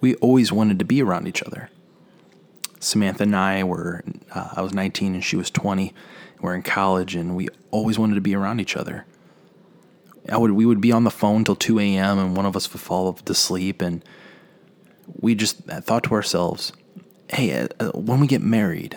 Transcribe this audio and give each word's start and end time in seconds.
we 0.00 0.14
always 0.16 0.52
wanted 0.52 0.78
to 0.78 0.84
be 0.84 1.02
around 1.02 1.26
each 1.26 1.42
other. 1.42 1.70
Samantha 2.80 3.24
and 3.24 3.34
I 3.34 3.64
were, 3.64 4.04
uh, 4.34 4.50
I 4.56 4.62
was 4.62 4.74
19 4.74 5.14
and 5.14 5.24
she 5.24 5.36
was 5.36 5.50
20. 5.50 5.94
We're 6.40 6.54
in 6.54 6.62
college 6.62 7.14
and 7.14 7.34
we 7.34 7.48
always 7.70 7.98
wanted 7.98 8.16
to 8.16 8.20
be 8.20 8.34
around 8.34 8.60
each 8.60 8.76
other. 8.76 9.06
I 10.30 10.36
would, 10.36 10.52
we 10.52 10.66
would 10.66 10.80
be 10.80 10.92
on 10.92 11.04
the 11.04 11.10
phone 11.10 11.44
till 11.44 11.56
2 11.56 11.78
a.m. 11.78 12.18
and 12.18 12.36
one 12.36 12.46
of 12.46 12.56
us 12.56 12.72
would 12.72 12.82
fall 12.82 13.12
to 13.12 13.34
sleep. 13.34 13.80
And 13.80 14.04
we 15.20 15.34
just 15.34 15.58
thought 15.58 16.04
to 16.04 16.12
ourselves, 16.12 16.72
hey, 17.30 17.52
uh, 17.58 17.68
uh 17.80 17.90
when 17.92 18.20
we 18.20 18.26
get 18.26 18.42
married, 18.42 18.96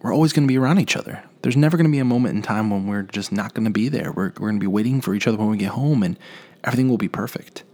we're 0.00 0.12
always 0.12 0.32
going 0.32 0.46
to 0.46 0.52
be 0.52 0.58
around 0.58 0.80
each 0.80 0.96
other. 0.96 1.22
There's 1.42 1.56
never 1.56 1.76
going 1.76 1.86
to 1.86 1.92
be 1.92 1.98
a 1.98 2.04
moment 2.04 2.34
in 2.34 2.42
time 2.42 2.70
when 2.70 2.86
we're 2.86 3.02
just 3.02 3.32
not 3.32 3.54
going 3.54 3.64
to 3.64 3.70
be 3.70 3.88
there. 3.88 4.12
We're, 4.12 4.32
we're 4.38 4.48
going 4.48 4.56
to 4.56 4.64
be 4.64 4.66
waiting 4.66 5.00
for 5.00 5.14
each 5.14 5.26
other 5.26 5.38
when 5.38 5.48
we 5.48 5.56
get 5.56 5.70
home 5.70 6.02
and 6.02 6.18
everything 6.62 6.88
will 6.88 6.98
be 6.98 7.08
perfect. 7.08 7.64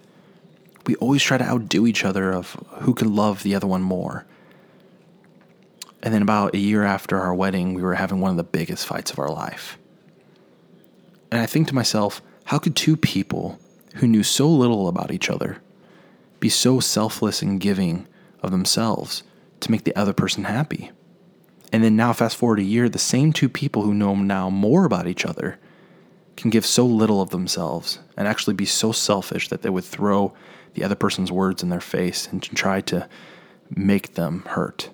We 0.91 0.97
always 0.97 1.23
try 1.23 1.39
to 1.39 1.45
outdo 1.45 1.87
each 1.87 2.05
other 2.05 2.33
of 2.33 2.57
who 2.81 2.95
could 2.95 3.07
love 3.07 3.45
the 3.45 3.55
other 3.55 3.69
one 3.69 3.81
more. 3.81 4.27
And 6.03 6.13
then 6.13 6.21
about 6.21 6.57
a 6.57 6.59
year 6.59 6.83
after 6.83 7.21
our 7.21 7.33
wedding, 7.33 7.75
we 7.75 7.83
were 7.83 7.95
having 7.95 8.21
one 8.21 8.33
of 8.33 8.37
the 8.37 8.43
biggest 8.43 8.85
fights 8.85 9.13
of 9.13 9.21
our 9.21 9.31
life. 9.31 9.79
And 11.31 11.41
I 11.41 11.47
think 11.47 11.69
to 11.69 11.77
myself, 11.77 12.21
how 12.47 12.59
could 12.59 12.75
two 12.75 12.97
people 12.97 13.61
who 13.95 14.09
knew 14.09 14.25
so 14.25 14.49
little 14.49 14.89
about 14.89 15.13
each 15.13 15.31
other 15.31 15.59
be 16.41 16.49
so 16.49 16.81
selfless 16.81 17.41
and 17.41 17.61
giving 17.61 18.09
of 18.43 18.51
themselves 18.51 19.23
to 19.61 19.71
make 19.71 19.85
the 19.85 19.95
other 19.95 20.13
person 20.13 20.43
happy? 20.43 20.91
And 21.73 21.85
then 21.85 21.95
now, 21.95 22.13
fast 22.13 22.37
forward 22.37 22.59
a 22.59 22.65
year, 22.65 22.89
the 22.89 22.99
same 22.99 23.33
two 23.33 23.49
people 23.49 23.83
who 23.83 23.95
know 23.95 24.17
now 24.17 24.51
more 24.51 24.85
about 24.87 25.07
each 25.07 25.25
other 25.25 25.57
can 26.37 26.51
give 26.51 26.67
so 26.67 26.85
little 26.85 27.23
of 27.23 27.31
themselves 27.31 28.01
and 28.17 28.27
actually 28.27 28.55
be 28.55 28.67
so 28.67 28.91
selfish 28.91 29.47
that 29.51 29.63
they 29.63 29.71
would 29.71 29.85
throw 29.85 30.33
the 30.75 30.85
other 30.85 30.95
person's 30.95 31.33
words 31.33 31.63
in 31.63 31.69
their 31.69 31.81
face 31.81 32.27
and 32.29 32.43
to 32.43 32.55
try 32.55 32.81
to 32.83 33.09
make 33.75 34.15
them 34.15 34.45
hurt. 34.49 34.91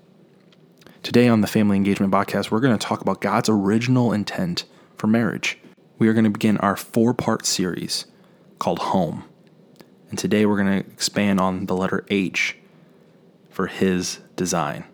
Today 1.02 1.28
on 1.28 1.40
the 1.40 1.46
Family 1.46 1.76
Engagement 1.76 2.12
Podcast, 2.12 2.50
we're 2.50 2.60
going 2.60 2.76
to 2.76 2.86
talk 2.86 3.00
about 3.00 3.20
God's 3.20 3.48
original 3.48 4.12
intent 4.12 4.64
for 4.96 5.06
marriage. 5.06 5.58
We 5.98 6.08
are 6.08 6.12
going 6.12 6.24
to 6.24 6.30
begin 6.30 6.58
our 6.58 6.76
four 6.76 7.14
part 7.14 7.46
series 7.46 8.06
called 8.58 8.80
Home. 8.80 9.24
And 10.10 10.18
today 10.18 10.46
we're 10.46 10.62
going 10.62 10.82
to 10.82 10.90
expand 10.90 11.40
on 11.40 11.66
the 11.66 11.76
letter 11.76 12.04
H 12.08 12.56
for 13.50 13.66
His 13.66 14.18
design. 14.34 14.84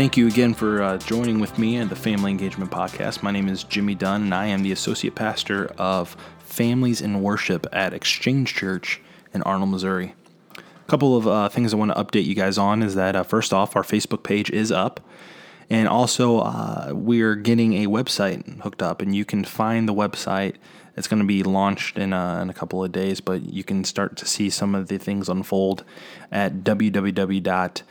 Thank 0.00 0.16
you 0.16 0.28
again 0.28 0.54
for 0.54 0.80
uh, 0.80 0.96
joining 0.96 1.40
with 1.40 1.58
me 1.58 1.76
and 1.76 1.90
the 1.90 1.94
Family 1.94 2.30
Engagement 2.30 2.70
Podcast. 2.70 3.22
My 3.22 3.30
name 3.30 3.50
is 3.50 3.64
Jimmy 3.64 3.94
Dunn, 3.94 4.22
and 4.22 4.34
I 4.34 4.46
am 4.46 4.62
the 4.62 4.72
Associate 4.72 5.14
Pastor 5.14 5.66
of 5.76 6.16
Families 6.38 7.02
in 7.02 7.20
Worship 7.20 7.66
at 7.70 7.92
Exchange 7.92 8.54
Church 8.54 9.02
in 9.34 9.42
Arnold, 9.42 9.68
Missouri. 9.68 10.14
A 10.56 10.90
couple 10.90 11.18
of 11.18 11.28
uh, 11.28 11.50
things 11.50 11.74
I 11.74 11.76
want 11.76 11.92
to 11.94 12.02
update 12.02 12.24
you 12.24 12.34
guys 12.34 12.56
on 12.56 12.82
is 12.82 12.94
that, 12.94 13.14
uh, 13.14 13.24
first 13.24 13.52
off, 13.52 13.76
our 13.76 13.82
Facebook 13.82 14.22
page 14.22 14.48
is 14.48 14.72
up. 14.72 15.00
And 15.68 15.86
also, 15.86 16.38
uh, 16.38 16.92
we're 16.94 17.36
getting 17.36 17.74
a 17.74 17.86
website 17.86 18.62
hooked 18.62 18.82
up, 18.82 19.02
and 19.02 19.14
you 19.14 19.26
can 19.26 19.44
find 19.44 19.86
the 19.86 19.92
website. 19.92 20.54
It's 20.96 21.08
going 21.08 21.20
to 21.20 21.28
be 21.28 21.42
launched 21.42 21.98
in 21.98 22.14
a, 22.14 22.38
uh, 22.38 22.40
in 22.40 22.48
a 22.48 22.54
couple 22.54 22.82
of 22.82 22.90
days, 22.90 23.20
but 23.20 23.42
you 23.52 23.64
can 23.64 23.84
start 23.84 24.16
to 24.16 24.24
see 24.24 24.48
some 24.48 24.74
of 24.74 24.88
the 24.88 24.96
things 24.96 25.28
unfold 25.28 25.84
at 26.32 26.64
www 26.64 27.82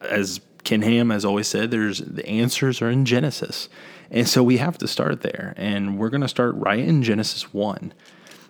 as 0.00 0.40
Ken 0.64 0.82
Ham 0.82 1.10
has 1.10 1.24
always 1.24 1.46
said, 1.46 1.70
there's 1.70 1.98
the 1.98 2.26
answers 2.26 2.82
are 2.82 2.90
in 2.90 3.04
Genesis. 3.04 3.68
And 4.10 4.28
so 4.28 4.42
we 4.42 4.58
have 4.58 4.78
to 4.78 4.88
start 4.88 5.22
there. 5.22 5.54
And 5.56 5.98
we're 5.98 6.10
going 6.10 6.22
to 6.22 6.28
start 6.28 6.54
right 6.56 6.80
in 6.80 7.02
Genesis 7.02 7.52
1. 7.52 7.94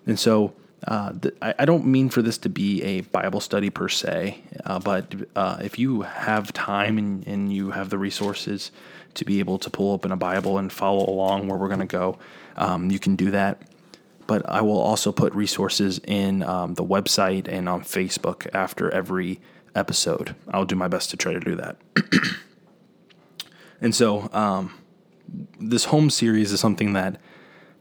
And 0.05 0.19
so 0.19 0.53
uh, 0.87 1.13
I, 1.41 1.53
I, 1.59 1.65
don't 1.65 1.85
mean 1.85 2.09
for 2.09 2.21
this 2.21 2.37
to 2.39 2.49
be 2.49 2.83
a 2.83 3.01
Bible 3.01 3.39
study 3.39 3.69
per 3.69 3.87
se, 3.87 4.37
uh, 4.65 4.79
but 4.79 5.13
uh, 5.35 5.57
if 5.61 5.79
you 5.79 6.01
have 6.01 6.51
time 6.51 6.97
and, 6.97 7.25
and 7.27 7.53
you 7.53 7.71
have 7.71 7.89
the 7.89 7.97
resources 7.97 8.71
to 9.13 9.23
be 9.23 9.39
able 9.39 9.57
to 9.59 9.69
pull 9.69 9.91
open 9.91 10.11
a 10.11 10.17
Bible 10.17 10.57
and 10.57 10.71
follow 10.71 11.05
along 11.09 11.47
where 11.47 11.57
we're 11.57 11.67
going 11.67 11.79
to 11.79 11.85
go, 11.85 12.17
um, 12.57 12.91
you 12.91 12.99
can 12.99 13.15
do 13.15 13.31
that. 13.31 13.61
But 14.27 14.47
I 14.49 14.61
will 14.61 14.79
also 14.79 15.11
put 15.11 15.33
resources 15.33 15.99
in 16.05 16.43
um, 16.43 16.73
the 16.73 16.83
website 16.83 17.47
and 17.47 17.69
on 17.69 17.83
Facebook 17.83 18.47
after 18.53 18.89
every 18.91 19.39
episode. 19.75 20.35
I'll 20.49 20.65
do 20.65 20.75
my 20.75 20.87
best 20.87 21.09
to 21.11 21.17
try 21.17 21.33
to 21.33 21.39
do 21.39 21.55
that. 21.55 21.77
and 23.81 23.93
so, 23.95 24.29
um, 24.33 24.73
this 25.59 25.85
home 25.85 26.09
series 26.09 26.51
is 26.51 26.59
something 26.59 26.93
that 26.93 27.19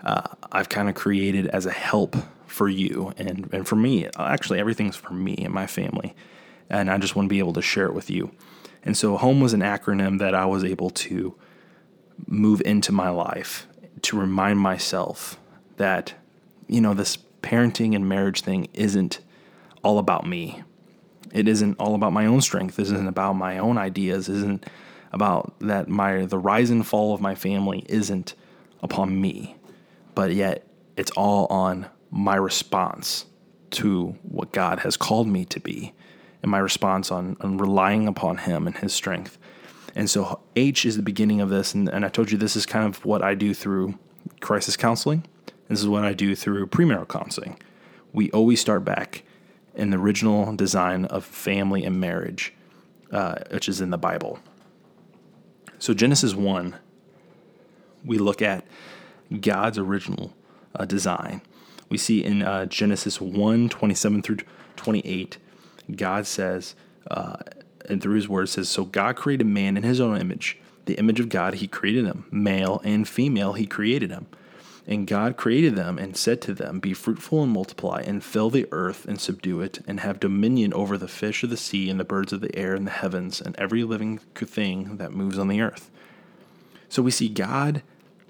uh, 0.04 0.22
I've 0.50 0.68
kind 0.68 0.88
of 0.88 0.94
created 0.94 1.46
as 1.48 1.66
a 1.66 1.70
help 1.72 2.16
for 2.52 2.68
you 2.68 3.12
and, 3.16 3.48
and 3.52 3.66
for 3.66 3.76
me. 3.76 4.08
Actually, 4.18 4.60
everything's 4.60 4.96
for 4.96 5.14
me 5.14 5.36
and 5.38 5.52
my 5.52 5.66
family. 5.66 6.14
And 6.68 6.90
I 6.90 6.98
just 6.98 7.16
want 7.16 7.26
to 7.26 7.30
be 7.30 7.38
able 7.38 7.54
to 7.54 7.62
share 7.62 7.86
it 7.86 7.94
with 7.94 8.10
you. 8.10 8.30
And 8.84 8.96
so, 8.96 9.16
HOME 9.16 9.40
was 9.40 9.52
an 9.52 9.60
acronym 9.60 10.18
that 10.18 10.34
I 10.34 10.44
was 10.44 10.64
able 10.64 10.90
to 10.90 11.34
move 12.26 12.62
into 12.64 12.92
my 12.92 13.08
life 13.08 13.66
to 14.02 14.18
remind 14.18 14.58
myself 14.58 15.38
that, 15.76 16.14
you 16.66 16.80
know, 16.80 16.94
this 16.94 17.18
parenting 17.42 17.94
and 17.94 18.08
marriage 18.08 18.42
thing 18.42 18.68
isn't 18.74 19.20
all 19.82 19.98
about 19.98 20.26
me. 20.26 20.62
It 21.32 21.48
isn't 21.48 21.76
all 21.78 21.94
about 21.94 22.12
my 22.12 22.26
own 22.26 22.40
strength. 22.40 22.76
This 22.76 22.90
isn't 22.90 23.08
about 23.08 23.34
my 23.34 23.58
own 23.58 23.78
ideas. 23.78 24.26
This 24.26 24.36
isn't 24.38 24.66
about 25.12 25.58
that 25.60 25.88
my 25.88 26.26
the 26.26 26.38
rise 26.38 26.70
and 26.70 26.86
fall 26.86 27.14
of 27.14 27.20
my 27.20 27.34
family 27.34 27.84
isn't 27.88 28.34
upon 28.82 29.20
me. 29.20 29.56
But 30.14 30.32
yet 30.34 30.66
it's 30.96 31.10
all 31.12 31.46
on 31.46 31.86
my 32.12 32.36
response 32.36 33.24
to 33.70 34.14
what 34.22 34.52
God 34.52 34.80
has 34.80 34.96
called 34.98 35.26
me 35.26 35.46
to 35.46 35.58
be 35.58 35.94
and 36.42 36.50
my 36.50 36.58
response 36.58 37.10
on, 37.10 37.36
on 37.40 37.56
relying 37.56 38.06
upon 38.06 38.36
Him 38.36 38.66
and 38.66 38.76
His 38.76 38.92
strength. 38.92 39.38
And 39.94 40.08
so 40.08 40.40
H 40.54 40.84
is 40.84 40.96
the 40.96 41.02
beginning 41.02 41.40
of 41.40 41.48
this. 41.48 41.74
And, 41.74 41.88
and 41.88 42.04
I 42.04 42.08
told 42.08 42.30
you 42.30 42.36
this 42.36 42.54
is 42.54 42.66
kind 42.66 42.86
of 42.86 43.04
what 43.04 43.22
I 43.22 43.34
do 43.34 43.54
through 43.54 43.98
crisis 44.40 44.76
counseling. 44.76 45.24
This 45.68 45.80
is 45.80 45.88
what 45.88 46.04
I 46.04 46.12
do 46.12 46.36
through 46.36 46.66
premarital 46.66 47.08
counseling. 47.08 47.58
We 48.12 48.30
always 48.32 48.60
start 48.60 48.84
back 48.84 49.22
in 49.74 49.90
the 49.90 49.96
original 49.96 50.54
design 50.54 51.06
of 51.06 51.24
family 51.24 51.84
and 51.84 51.98
marriage, 51.98 52.52
uh, 53.10 53.36
which 53.50 53.70
is 53.70 53.80
in 53.80 53.88
the 53.88 53.98
Bible. 53.98 54.38
So, 55.78 55.94
Genesis 55.94 56.34
1, 56.34 56.76
we 58.04 58.18
look 58.18 58.42
at 58.42 58.66
God's 59.40 59.78
original 59.78 60.34
uh, 60.74 60.84
design 60.84 61.40
we 61.92 61.98
see 61.98 62.24
in 62.24 62.42
uh, 62.42 62.66
Genesis 62.66 63.20
1 63.20 63.68
27 63.68 64.22
through 64.22 64.38
28 64.76 65.38
God 65.94 66.26
says, 66.26 66.74
uh, 67.10 67.36
and 67.88 68.00
through 68.00 68.14
his 68.14 68.28
word 68.28 68.48
says, 68.48 68.68
So 68.68 68.84
God 68.84 69.16
created 69.16 69.46
man 69.46 69.76
in 69.76 69.82
his 69.82 70.00
own 70.00 70.16
image. 70.16 70.58
The 70.86 70.94
image 70.94 71.20
of 71.20 71.28
God, 71.28 71.54
he 71.54 71.66
created 71.66 72.06
them. 72.06 72.26
Male 72.30 72.80
and 72.84 73.06
female, 73.06 73.52
he 73.52 73.66
created 73.66 74.10
them. 74.10 74.26
And 74.86 75.06
God 75.06 75.36
created 75.36 75.76
them 75.76 75.98
and 75.98 76.16
said 76.16 76.40
to 76.42 76.54
them, 76.54 76.80
Be 76.80 76.94
fruitful 76.94 77.42
and 77.42 77.52
multiply, 77.52 78.02
and 78.04 78.24
fill 78.24 78.50
the 78.50 78.66
earth 78.72 79.04
and 79.06 79.20
subdue 79.20 79.60
it, 79.60 79.80
and 79.86 80.00
have 80.00 80.18
dominion 80.18 80.72
over 80.72 80.96
the 80.96 81.08
fish 81.08 81.44
of 81.44 81.50
the 81.50 81.56
sea, 81.56 81.88
and 81.88 82.00
the 82.00 82.04
birds 82.04 82.32
of 82.32 82.40
the 82.40 82.56
air, 82.56 82.74
and 82.74 82.86
the 82.86 82.90
heavens, 82.90 83.40
and 83.40 83.54
every 83.56 83.84
living 83.84 84.18
thing 84.18 84.96
that 84.96 85.12
moves 85.12 85.38
on 85.38 85.48
the 85.48 85.60
earth. 85.60 85.90
So 86.88 87.02
we 87.02 87.10
see 87.10 87.28
God 87.28 87.82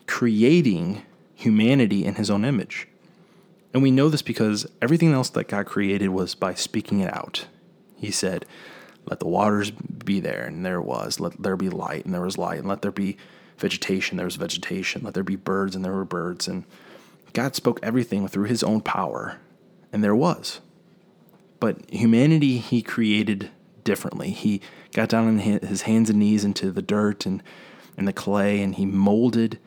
creating 0.06 1.03
humanity 1.35 2.05
in 2.05 2.17
his 2.17 2.31
own 2.31 2.44
image. 2.44 2.88
And 3.73 3.83
we 3.83 3.91
know 3.91 4.09
this 4.09 4.23
because 4.23 4.67
everything 4.81 5.13
else 5.13 5.31
that 5.31 5.49
God 5.49 5.67
created 5.67 6.09
was 6.09 6.35
by 6.35 6.55
speaking 6.55 7.01
it 7.01 7.15
out. 7.15 7.47
He 7.97 8.11
said, 8.11 8.45
Let 9.07 9.21
the 9.21 9.29
waters 9.29 9.71
be 9.71 10.21
there, 10.21 10.43
and 10.43 10.65
there 10.65 10.81
was. 10.81 11.21
Let 11.21 11.43
there 11.43 11.57
be 11.57 11.71
light, 11.71 12.05
and 12.05 12.13
there 12.13 12.23
was 12.23 12.37
light. 12.37 12.59
And 12.59 12.69
let 12.69 12.83
there 12.83 12.93
be 12.93 13.17
vegetation, 13.57 14.17
there 14.17 14.27
was 14.27 14.37
vegetation. 14.37 15.03
Let 15.03 15.15
there 15.15 15.23
be 15.23 15.37
birds, 15.37 15.75
and 15.75 15.85
there 15.85 15.93
were 15.93 16.05
birds. 16.05 16.49
And 16.49 16.65
God 17.33 17.55
spoke 17.55 17.81
everything 17.83 18.29
through 18.29 18.45
his 18.45 18.63
own 18.63 18.81
power, 18.81 19.39
and 19.93 20.05
there 20.05 20.17
was. 20.17 20.61
But 21.61 21.89
humanity, 21.91 22.59
he 22.59 22.83
created 22.83 23.51
differently. 23.85 24.31
He 24.31 24.61
got 24.93 25.09
down 25.09 25.29
on 25.29 25.39
his 25.39 25.83
hands 25.83 26.11
and 26.11 26.19
knees 26.19 26.45
into 26.45 26.71
the 26.71 26.83
dirt 26.83 27.25
and, 27.25 27.43
and 27.97 28.07
the 28.07 28.13
clay, 28.13 28.61
and 28.61 28.75
he 28.75 28.85
molded 28.85 29.59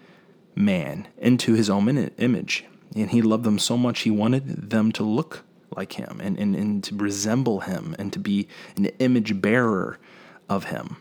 man 0.55 1.07
into 1.17 1.53
his 1.53 1.69
own 1.69 1.87
image. 2.17 2.65
And 2.93 3.09
he 3.09 3.21
loved 3.21 3.43
them 3.43 3.59
so 3.59 3.77
much, 3.77 4.01
he 4.01 4.11
wanted 4.11 4.69
them 4.69 4.91
to 4.93 5.03
look 5.03 5.43
like 5.75 5.93
him 5.93 6.19
and, 6.21 6.37
and, 6.37 6.55
and 6.55 6.83
to 6.85 6.95
resemble 6.95 7.61
him 7.61 7.95
and 7.99 8.13
to 8.13 8.19
be 8.19 8.47
an 8.77 8.85
image 8.99 9.41
bearer 9.41 9.99
of 10.47 10.65
him. 10.65 10.97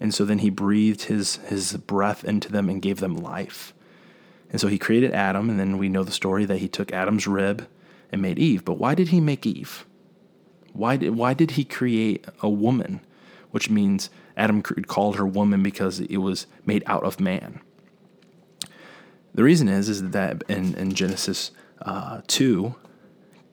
And 0.00 0.12
so 0.12 0.24
then 0.24 0.40
he 0.40 0.50
breathed 0.50 1.04
his, 1.04 1.36
his 1.36 1.74
breath 1.76 2.24
into 2.24 2.50
them 2.50 2.68
and 2.68 2.82
gave 2.82 3.00
them 3.00 3.16
life. 3.16 3.72
And 4.50 4.60
so 4.60 4.68
he 4.68 4.78
created 4.78 5.12
Adam, 5.12 5.50
and 5.50 5.58
then 5.58 5.78
we 5.78 5.88
know 5.88 6.04
the 6.04 6.12
story 6.12 6.44
that 6.44 6.58
he 6.58 6.68
took 6.68 6.92
Adam's 6.92 7.26
rib 7.26 7.66
and 8.12 8.22
made 8.22 8.38
Eve. 8.38 8.64
But 8.64 8.78
why 8.78 8.94
did 8.94 9.08
he 9.08 9.20
make 9.20 9.46
Eve? 9.46 9.86
Why 10.72 10.96
did, 10.96 11.10
why 11.16 11.34
did 11.34 11.52
he 11.52 11.64
create 11.64 12.26
a 12.40 12.48
woman? 12.48 13.00
Which 13.50 13.70
means 13.70 14.10
Adam 14.36 14.62
called 14.62 15.16
her 15.16 15.26
woman 15.26 15.62
because 15.62 16.00
it 16.00 16.18
was 16.18 16.46
made 16.66 16.82
out 16.86 17.04
of 17.04 17.20
man. 17.20 17.60
The 19.34 19.42
reason 19.42 19.68
is 19.68 19.88
is 19.88 20.10
that 20.10 20.42
in, 20.48 20.74
in 20.74 20.94
Genesis 20.94 21.50
uh, 21.82 22.20
2, 22.28 22.74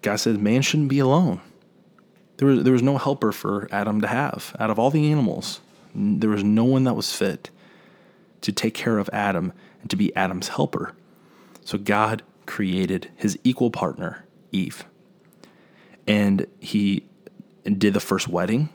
God 0.01 0.15
said 0.17 0.39
man 0.39 0.61
shouldn't 0.61 0.89
be 0.89 0.99
alone. 0.99 1.41
There 2.37 2.47
was, 2.47 2.63
there 2.63 2.73
was 2.73 2.83
no 2.83 2.97
helper 2.97 3.31
for 3.31 3.67
Adam 3.71 4.01
to 4.01 4.07
have. 4.07 4.55
Out 4.59 4.69
of 4.69 4.79
all 4.79 4.89
the 4.89 5.11
animals, 5.11 5.59
there 5.93 6.29
was 6.29 6.43
no 6.43 6.63
one 6.63 6.83
that 6.85 6.95
was 6.95 7.13
fit 7.13 7.49
to 8.41 8.51
take 8.51 8.73
care 8.73 8.97
of 8.97 9.09
Adam 9.11 9.53
and 9.81 9.89
to 9.89 9.95
be 9.95 10.15
Adam's 10.15 10.49
helper. 10.49 10.93
So 11.63 11.77
God 11.77 12.23
created 12.45 13.09
his 13.15 13.37
equal 13.43 13.69
partner, 13.69 14.25
Eve. 14.51 14.85
And 16.07 16.47
he 16.59 17.05
did 17.65 17.93
the 17.93 17.99
first 17.99 18.27
wedding. 18.27 18.69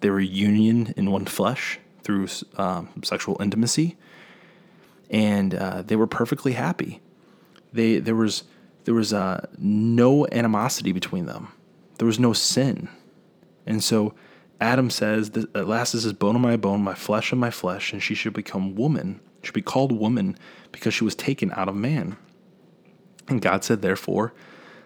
They 0.00 0.10
were 0.10 0.20
union 0.20 0.92
in 0.96 1.10
one 1.10 1.24
flesh 1.24 1.78
through 2.02 2.28
um, 2.56 2.90
sexual 3.02 3.36
intimacy 3.40 3.96
and 5.10 5.54
uh, 5.54 5.82
they 5.82 5.96
were 5.96 6.06
perfectly 6.06 6.52
happy. 6.52 7.00
They 7.72 7.98
there 7.98 8.14
was 8.14 8.44
there 8.84 8.94
was 8.94 9.12
uh, 9.12 9.46
no 9.58 10.26
animosity 10.32 10.92
between 10.92 11.26
them. 11.26 11.48
There 11.98 12.06
was 12.06 12.18
no 12.18 12.32
sin, 12.32 12.88
and 13.66 13.82
so 13.82 14.14
Adam 14.60 14.90
says, 14.90 15.30
"At 15.54 15.68
last 15.68 15.92
this 15.92 16.04
is 16.04 16.12
bone 16.12 16.36
of 16.36 16.40
my 16.40 16.56
bone, 16.56 16.82
my 16.82 16.94
flesh 16.94 17.32
of 17.32 17.38
my 17.38 17.50
flesh, 17.50 17.92
and 17.92 18.02
she 18.02 18.14
should 18.14 18.32
become 18.32 18.74
woman. 18.74 19.20
Should 19.42 19.54
be 19.54 19.62
called 19.62 19.92
woman 19.92 20.36
because 20.72 20.94
she 20.94 21.04
was 21.04 21.14
taken 21.14 21.52
out 21.52 21.68
of 21.68 21.76
man." 21.76 22.16
And 23.28 23.42
God 23.42 23.64
said, 23.64 23.82
"Therefore, 23.82 24.32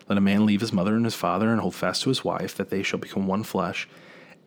let 0.08 0.18
a 0.18 0.22
man 0.22 0.46
leave 0.46 0.60
his 0.60 0.72
mother 0.72 0.96
and 0.96 1.04
his 1.04 1.14
father 1.14 1.50
and 1.50 1.60
hold 1.60 1.74
fast 1.74 2.02
to 2.02 2.08
his 2.08 2.24
wife, 2.24 2.56
that 2.56 2.70
they 2.70 2.82
shall 2.82 2.98
become 2.98 3.26
one 3.26 3.44
flesh." 3.44 3.88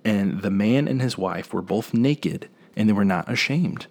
And 0.03 0.41
the 0.41 0.51
man 0.51 0.87
and 0.87 1.01
his 1.01 1.17
wife 1.17 1.51
were 1.53 1.63
both 1.63 1.93
naked, 1.93 2.47
and 2.75 2.87
they 2.87 2.93
were 2.93 3.05
not 3.05 3.31
ashamed. 3.31 3.87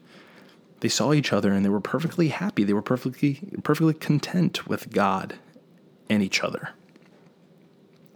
They 0.84 0.90
saw 0.90 1.14
each 1.14 1.32
other 1.32 1.50
and 1.50 1.64
they 1.64 1.70
were 1.70 1.80
perfectly 1.80 2.28
happy. 2.28 2.62
They 2.62 2.74
were 2.74 2.82
perfectly 2.82 3.40
perfectly 3.62 3.94
content 3.94 4.68
with 4.68 4.92
God 4.92 5.36
and 6.10 6.22
each 6.22 6.44
other. 6.44 6.74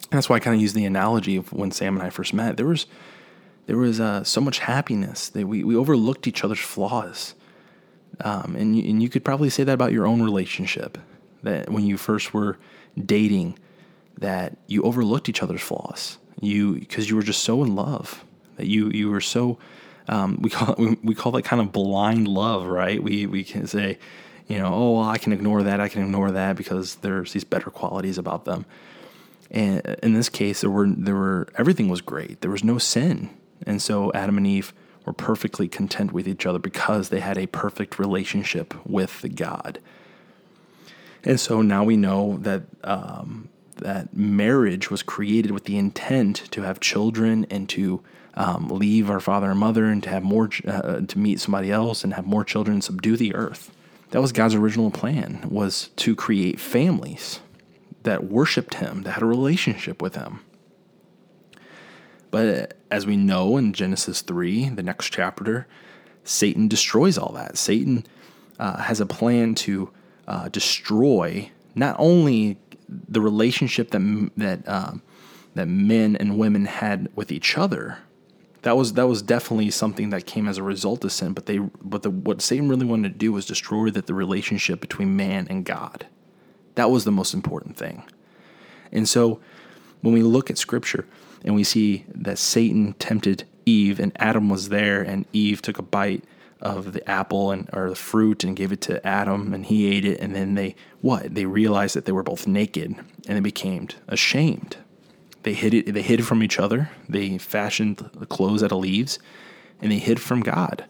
And 0.03 0.11
that's 0.11 0.29
why 0.29 0.37
I 0.37 0.41
kind 0.41 0.55
of 0.55 0.61
use 0.61 0.75
the 0.75 0.85
analogy 0.85 1.37
of 1.37 1.51
when 1.51 1.71
Sam 1.71 1.97
and 1.97 2.03
I 2.07 2.11
first 2.11 2.35
met. 2.35 2.59
There 2.59 2.67
was 2.67 2.85
there 3.65 3.79
was 3.79 4.01
uh, 4.01 4.23
so 4.23 4.43
much 4.43 4.59
happiness 4.59 5.31
that 5.31 5.47
we, 5.47 5.65
we 5.65 5.77
overlooked 5.77 6.27
each 6.27 6.45
other's 6.45 6.59
flaws. 6.59 7.35
Um, 8.21 8.55
and, 8.55 8.77
you, 8.77 8.91
and 8.91 9.03
you 9.03 9.09
could 9.09 9.25
probably 9.25 9.49
say 9.49 9.65
that 9.65 9.73
about 9.73 9.93
your 9.93 10.07
own 10.07 10.21
relationship. 10.21 10.99
That 11.45 11.71
when 11.71 11.87
you 11.87 11.97
first 11.97 12.35
were 12.35 12.59
dating, 13.03 13.59
that 14.19 14.59
you 14.67 14.83
overlooked 14.83 15.31
each 15.31 15.43
other's 15.43 15.63
flaws. 15.63 16.19
You 16.39 16.75
because 16.75 17.09
you 17.09 17.17
were 17.17 17.23
just 17.23 17.43
so 17.45 17.65
in 17.65 17.75
love 17.75 18.27
that 18.57 18.67
you 18.67 18.91
you 18.91 19.09
were 19.09 19.23
so 19.23 19.57
um, 20.09 20.39
we 20.41 20.51
call 20.51 20.75
it, 20.79 20.99
we 21.05 21.15
call 21.15 21.33
that 21.33 21.43
kind 21.43 21.61
of 21.61 21.73
blind 21.73 22.29
love, 22.29 22.67
right? 22.67 23.03
We 23.03 23.27
we 23.27 23.45
can 23.45 23.67
say, 23.67 23.99
you 24.47 24.59
know, 24.59 24.73
oh, 24.73 24.93
well, 24.93 25.09
I 25.09 25.19
can 25.19 25.33
ignore 25.33 25.63
that, 25.63 25.81
I 25.81 25.89
can 25.89 26.03
ignore 26.03 26.31
that 26.31 26.57
because 26.57 26.97
there's 26.97 27.33
these 27.33 27.45
better 27.45 27.71
qualities 27.71 28.19
about 28.19 28.45
them. 28.45 28.65
And 29.51 29.81
in 30.03 30.15
this 30.15 30.29
case, 30.29 30.61
there 30.61 30.71
were 30.71 30.89
there 30.89 31.15
were 31.15 31.49
everything 31.57 31.89
was 31.89 32.01
great. 32.01 32.41
There 32.41 32.51
was 32.51 32.65
no 32.65 32.79
sin, 32.79 33.31
and 33.67 33.81
so 33.81 34.13
Adam 34.15 34.37
and 34.37 34.47
Eve 34.47 34.73
were 35.07 35.13
perfectly 35.13 35.69
content 35.69 36.13
with 36.13 36.29
each 36.29 36.45
other 36.45 36.59
because 36.59 37.09
they 37.09 37.21
had 37.21 37.39
a 37.39 37.47
perfect 37.47 37.99
relationship 37.99 38.75
with 38.87 39.25
God. 39.35 39.81
And 41.25 41.41
so 41.41 41.63
now 41.63 41.83
we 41.83 41.97
know 41.97 42.37
that 42.43 42.65
um, 42.85 43.49
that 43.77 44.15
marriage 44.15 44.91
was 44.91 45.03
created 45.03 45.51
with 45.51 45.65
the 45.65 45.79
intent 45.79 46.51
to 46.51 46.63
have 46.63 46.81
children 46.81 47.47
and 47.51 47.69
to 47.71 48.03
um, 48.39 48.69
leave 48.69 49.11
our 49.11 49.19
father 49.19 49.51
and 49.51 49.59
mother 49.59 49.87
and 49.87 50.03
to 50.05 50.09
have 50.09 50.23
more 50.23 50.49
uh, 50.67 51.01
to 51.01 51.19
meet 51.19 51.41
somebody 51.41 51.73
else 51.73 52.05
and 52.05 52.15
have 52.15 52.25
more 52.25 52.45
children 52.45 52.81
subdue 52.81 53.17
the 53.17 53.35
earth. 53.35 53.71
That 54.11 54.23
was 54.23 54.33
god's 54.33 54.55
original 54.55 54.91
plan 54.91 55.47
was 55.51 55.89
to 55.97 56.15
create 56.15 56.59
families 56.61 57.41
that 58.05 58.25
worshiped 58.25 58.75
him 58.75 59.03
that 59.03 59.13
had 59.13 59.23
a 59.23 59.27
relationship 59.27 60.01
with 60.01 60.15
him. 60.15 60.41
But 62.31 62.75
as 62.91 63.07
we 63.07 63.17
know 63.17 63.57
in 63.57 63.73
genesis 63.73 64.23
3 64.23 64.71
the 64.71 64.83
next 64.83 65.11
chapter 65.11 65.67
satan 66.23 66.69
destroys 66.69 67.19
all 67.19 67.33
that. 67.33 67.59
Satan 67.59 68.07
uh, 68.59 68.79
has 68.79 69.01
a 69.01 69.07
plan 69.07 69.55
to 69.57 69.91
uh, 70.29 70.49
destroy 70.49 71.51
not 71.75 71.97
only 71.99 72.59
the 72.89 73.21
relationship 73.21 73.91
that 73.91 74.31
that 74.37 74.69
um, 74.69 75.03
that 75.55 75.67
men 75.67 76.15
and 76.17 76.39
women 76.39 76.67
had 76.67 77.09
with 77.17 77.33
each 77.33 77.59
other, 77.59 77.99
that 78.63 78.77
was 78.77 78.95
that 78.95 79.07
was 79.07 79.23
definitely 79.23 79.71
something 79.71 80.11
that 80.11 80.27
came 80.27 80.49
as 80.49 80.59
a 80.59 80.63
result 80.63 81.05
of 81.05 81.13
sin. 81.13 81.33
But 81.33 81.47
they 81.47 81.59
but 81.59 82.03
the, 82.03 82.11
what 82.11 82.43
Satan 82.43 82.69
really 82.69 82.87
wanted 82.87 83.13
to 83.13 83.19
do 83.19 83.33
was 83.33 83.47
destroy 83.47 83.91
that 83.91 84.07
the 84.07 84.15
relationship 84.15 84.81
between 84.81 85.17
man 85.17 85.47
and 85.49 85.65
God. 85.65 86.07
That 86.75 86.91
was 86.91 87.05
the 87.05 87.13
most 87.13 87.35
important 87.35 87.77
thing. 87.77 88.05
And 88.93 89.09
so 89.09 89.41
when 90.01 90.15
we 90.15 90.23
look 90.23 90.51
at 90.51 90.59
Scripture 90.59 91.07
and 91.45 91.55
we 91.55 91.65
see 91.65 92.05
that 92.15 92.39
Satan 92.39 92.95
tempted 92.95 93.45
Eve 93.67 94.01
and 94.01 94.13
Adam 94.17 94.49
was 94.49 94.69
there 94.69 95.03
and 95.03 95.27
Eve 95.33 95.61
took 95.63 95.79
a 95.79 95.83
bite 95.83 96.25
of 96.61 96.93
the 96.93 97.09
apple 97.09 97.53
and 97.53 97.69
or 97.73 97.89
the 97.89 97.95
fruit 97.95 98.43
and 98.43 98.57
gave 98.57 98.73
it 98.73 98.81
to 98.81 99.07
Adam 99.07 99.55
and 99.55 99.67
he 99.67 99.87
ate 99.97 100.05
it 100.05 100.19
and 100.19 100.35
then 100.35 100.55
they 100.55 100.75
what 101.01 101.33
they 101.33 101.47
realized 101.47 101.95
that 101.95 102.05
they 102.05 102.11
were 102.11 102.25
both 102.25 102.49
naked 102.49 102.97
and 103.29 103.37
they 103.37 103.41
became 103.41 103.87
ashamed 104.09 104.77
they 105.49 105.55
hid 105.55 105.73
it. 105.73 105.95
They 105.95 106.03
hid 106.03 106.27
from 106.27 106.43
each 106.43 106.59
other. 106.59 106.91
They 107.09 107.39
fashioned 107.39 108.11
the 108.13 108.27
clothes 108.27 108.63
out 108.63 108.71
of 108.71 108.81
leaves, 108.81 109.19
and 109.81 109.91
they 109.91 109.99
hid 109.99 110.21
from 110.21 110.41
God. 110.41 110.85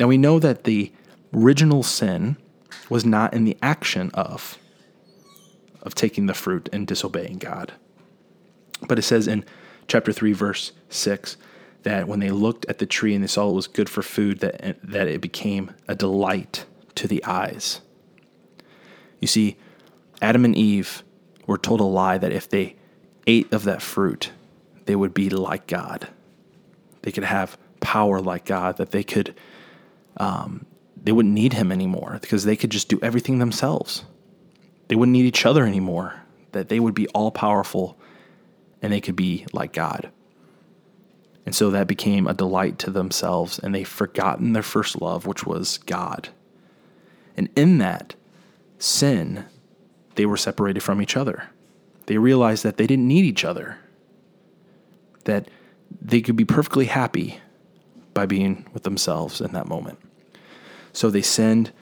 Now 0.00 0.08
we 0.08 0.18
know 0.18 0.40
that 0.40 0.64
the 0.64 0.92
original 1.32 1.84
sin 1.84 2.38
was 2.90 3.04
not 3.04 3.32
in 3.32 3.44
the 3.44 3.56
action 3.62 4.10
of 4.14 4.58
of 5.80 5.94
taking 5.94 6.26
the 6.26 6.34
fruit 6.34 6.68
and 6.72 6.88
disobeying 6.88 7.38
God. 7.38 7.74
But 8.88 8.98
it 8.98 9.02
says 9.02 9.28
in 9.28 9.44
chapter 9.86 10.12
3 10.12 10.32
verse 10.32 10.72
6 10.88 11.36
that 11.84 12.08
when 12.08 12.18
they 12.18 12.30
looked 12.30 12.66
at 12.66 12.78
the 12.78 12.86
tree 12.86 13.14
and 13.14 13.22
they 13.22 13.28
saw 13.28 13.48
it 13.48 13.54
was 13.54 13.68
good 13.68 13.88
for 13.88 14.02
food 14.02 14.40
that 14.40 14.76
that 14.82 15.06
it 15.06 15.20
became 15.20 15.70
a 15.86 15.94
delight 15.94 16.66
to 16.96 17.06
the 17.06 17.22
eyes. 17.24 17.80
You 19.20 19.28
see, 19.28 19.56
Adam 20.20 20.44
and 20.44 20.56
Eve 20.56 21.04
were 21.46 21.58
told 21.58 21.78
a 21.78 21.84
lie 21.84 22.18
that 22.18 22.32
if 22.32 22.48
they 22.48 22.74
ate 23.26 23.52
of 23.52 23.64
that 23.64 23.82
fruit, 23.82 24.30
they 24.86 24.96
would 24.96 25.14
be 25.14 25.30
like 25.30 25.66
God. 25.66 26.08
They 27.02 27.12
could 27.12 27.24
have 27.24 27.58
power 27.80 28.20
like 28.20 28.44
God, 28.44 28.78
that 28.78 28.90
they 28.90 29.04
could, 29.04 29.34
um, 30.16 30.66
they 31.02 31.12
wouldn't 31.12 31.34
need 31.34 31.52
Him 31.52 31.70
anymore 31.70 32.18
because 32.20 32.44
they 32.44 32.56
could 32.56 32.70
just 32.70 32.88
do 32.88 32.98
everything 33.02 33.38
themselves. 33.38 34.04
They 34.88 34.96
wouldn't 34.96 35.12
need 35.12 35.26
each 35.26 35.46
other 35.46 35.66
anymore, 35.66 36.22
that 36.52 36.68
they 36.68 36.80
would 36.80 36.94
be 36.94 37.08
all 37.08 37.30
powerful 37.30 37.98
and 38.82 38.92
they 38.92 39.00
could 39.00 39.16
be 39.16 39.46
like 39.52 39.72
God. 39.72 40.10
And 41.44 41.54
so 41.54 41.70
that 41.70 41.86
became 41.86 42.26
a 42.26 42.34
delight 42.34 42.78
to 42.80 42.90
themselves, 42.90 43.60
and 43.60 43.72
they've 43.72 43.86
forgotten 43.86 44.52
their 44.52 44.64
first 44.64 45.00
love, 45.00 45.26
which 45.26 45.46
was 45.46 45.78
God. 45.78 46.28
And 47.36 47.48
in 47.54 47.78
that 47.78 48.16
sin, 48.78 49.44
they 50.16 50.26
were 50.26 50.36
separated 50.36 50.82
from 50.82 51.00
each 51.00 51.16
other. 51.16 51.50
They 52.06 52.18
realized 52.18 52.62
that 52.62 52.76
they 52.76 52.86
didn't 52.86 53.08
need 53.08 53.24
each 53.24 53.44
other, 53.44 53.78
that 55.24 55.48
they 56.00 56.20
could 56.20 56.36
be 56.36 56.44
perfectly 56.44 56.86
happy 56.86 57.40
by 58.14 58.26
being 58.26 58.66
with 58.72 58.84
themselves 58.84 59.40
in 59.40 59.52
that 59.52 59.66
moment. 59.66 59.98
So 60.92 61.10
they 61.10 61.22
sinned, 61.22 61.72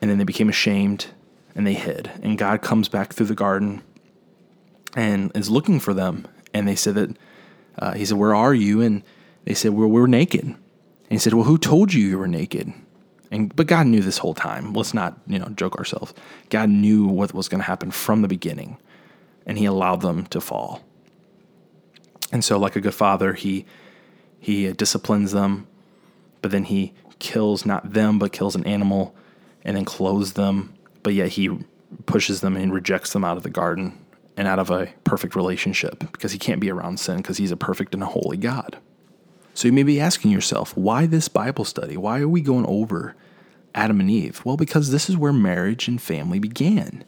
and 0.00 0.10
then 0.10 0.18
they 0.18 0.24
became 0.24 0.48
ashamed, 0.48 1.06
and 1.54 1.66
they 1.66 1.74
hid. 1.74 2.10
And 2.22 2.38
God 2.38 2.62
comes 2.62 2.88
back 2.88 3.12
through 3.12 3.26
the 3.26 3.34
garden 3.34 3.82
and 4.96 5.30
is 5.34 5.50
looking 5.50 5.80
for 5.80 5.94
them. 5.94 6.26
And 6.52 6.66
they 6.66 6.74
said 6.74 6.94
that, 6.94 7.16
uh, 7.78 7.92
He 7.92 8.04
said, 8.04 8.18
Where 8.18 8.34
are 8.34 8.54
you? 8.54 8.80
And 8.80 9.02
they 9.44 9.54
said, 9.54 9.72
Well, 9.72 9.88
we're 9.88 10.06
naked. 10.06 10.44
And 10.44 10.58
He 11.08 11.18
said, 11.18 11.34
Well, 11.34 11.44
who 11.44 11.58
told 11.58 11.92
you 11.92 12.04
you 12.04 12.18
were 12.18 12.28
naked? 12.28 12.72
And, 13.30 13.54
but 13.54 13.68
God 13.68 13.86
knew 13.86 14.00
this 14.00 14.18
whole 14.18 14.34
time. 14.34 14.72
Let's 14.72 14.92
not, 14.92 15.16
you 15.26 15.38
know, 15.38 15.48
joke 15.50 15.76
ourselves. 15.76 16.12
God 16.48 16.68
knew 16.68 17.06
what 17.06 17.32
was 17.32 17.48
going 17.48 17.60
to 17.60 17.66
happen 17.66 17.92
from 17.92 18.22
the 18.22 18.28
beginning, 18.28 18.76
and 19.46 19.58
He 19.58 19.64
allowed 19.64 20.00
them 20.00 20.26
to 20.26 20.40
fall. 20.40 20.84
And 22.32 22.44
so, 22.44 22.58
like 22.58 22.76
a 22.76 22.80
good 22.80 22.94
father, 22.94 23.32
He 23.34 23.66
He 24.38 24.72
disciplines 24.72 25.32
them, 25.32 25.66
but 26.42 26.50
then 26.50 26.64
He 26.64 26.92
kills 27.18 27.66
not 27.66 27.92
them, 27.92 28.18
but 28.18 28.32
kills 28.32 28.54
an 28.54 28.66
animal, 28.66 29.14
and 29.64 29.76
then 29.76 29.84
clothes 29.84 30.34
them. 30.34 30.74
But 31.02 31.14
yet 31.14 31.30
He 31.30 31.50
pushes 32.06 32.40
them 32.40 32.56
and 32.56 32.72
rejects 32.72 33.12
them 33.12 33.24
out 33.24 33.36
of 33.36 33.42
the 33.42 33.50
garden 33.50 33.98
and 34.36 34.46
out 34.46 34.58
of 34.58 34.70
a 34.70 34.92
perfect 35.04 35.34
relationship 35.34 35.98
because 36.12 36.32
He 36.32 36.38
can't 36.38 36.60
be 36.60 36.70
around 36.70 37.00
sin 37.00 37.18
because 37.18 37.38
He's 37.38 37.52
a 37.52 37.56
perfect 37.56 37.94
and 37.94 38.02
a 38.02 38.06
holy 38.06 38.36
God. 38.36 38.78
So 39.54 39.68
you 39.68 39.72
may 39.72 39.82
be 39.82 40.00
asking 40.00 40.30
yourself, 40.30 40.76
why 40.76 41.06
this 41.06 41.28
Bible 41.28 41.64
study? 41.64 41.96
Why 41.96 42.20
are 42.20 42.28
we 42.28 42.40
going 42.40 42.64
over 42.66 43.14
Adam 43.74 44.00
and 44.00 44.10
Eve? 44.10 44.40
Well, 44.44 44.56
because 44.56 44.90
this 44.90 45.10
is 45.10 45.16
where 45.16 45.32
marriage 45.32 45.88
and 45.88 46.00
family 46.00 46.38
began. 46.38 47.04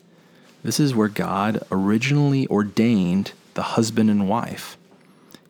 This 0.63 0.79
is 0.79 0.95
where 0.95 1.09
God 1.09 1.63
originally 1.71 2.47
ordained 2.49 3.33
the 3.55 3.63
husband 3.63 4.11
and 4.11 4.29
wife. 4.29 4.77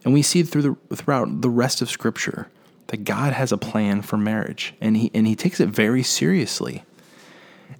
And 0.04 0.12
we 0.12 0.22
see 0.22 0.42
through 0.42 0.76
the, 0.88 0.96
throughout 0.96 1.42
the 1.42 1.50
rest 1.50 1.82
of 1.82 1.90
Scripture 1.90 2.48
that 2.88 3.04
God 3.04 3.32
has 3.32 3.52
a 3.52 3.58
plan 3.58 4.02
for 4.02 4.16
marriage, 4.16 4.74
and 4.80 4.96
he, 4.96 5.10
and 5.14 5.26
he 5.26 5.36
takes 5.36 5.60
it 5.60 5.68
very 5.68 6.02
seriously. 6.02 6.84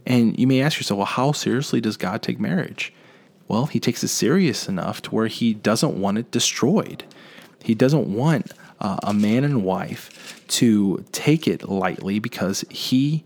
And 0.07 0.39
you 0.39 0.47
may 0.47 0.63
ask 0.63 0.79
yourself, 0.79 0.99
well, 0.99 1.07
how 1.07 1.33
seriously 1.33 1.81
does 1.81 1.97
God 1.97 2.23
take 2.23 2.41
marriage? 2.41 2.93
Well, 3.49 3.67
he 3.67 3.81
takes 3.81 4.03
it 4.03 4.09
serious 4.09 4.69
enough 4.69 5.03
to 5.03 5.11
where 5.11 5.27
he 5.27 5.53
doesn't 5.53 6.01
want 6.01 6.19
it 6.19 6.31
destroyed. 6.31 7.05
He 7.63 7.75
doesn't 7.75 8.13
want 8.13 8.53
uh, 8.81 8.99
a 9.03 9.13
man 9.13 9.45
and 9.45 9.65
wife 9.65 10.45
to 10.49 11.05
take 11.13 11.47
it 11.47 11.69
lightly 11.69 12.19
because 12.19 12.65
he 12.71 13.25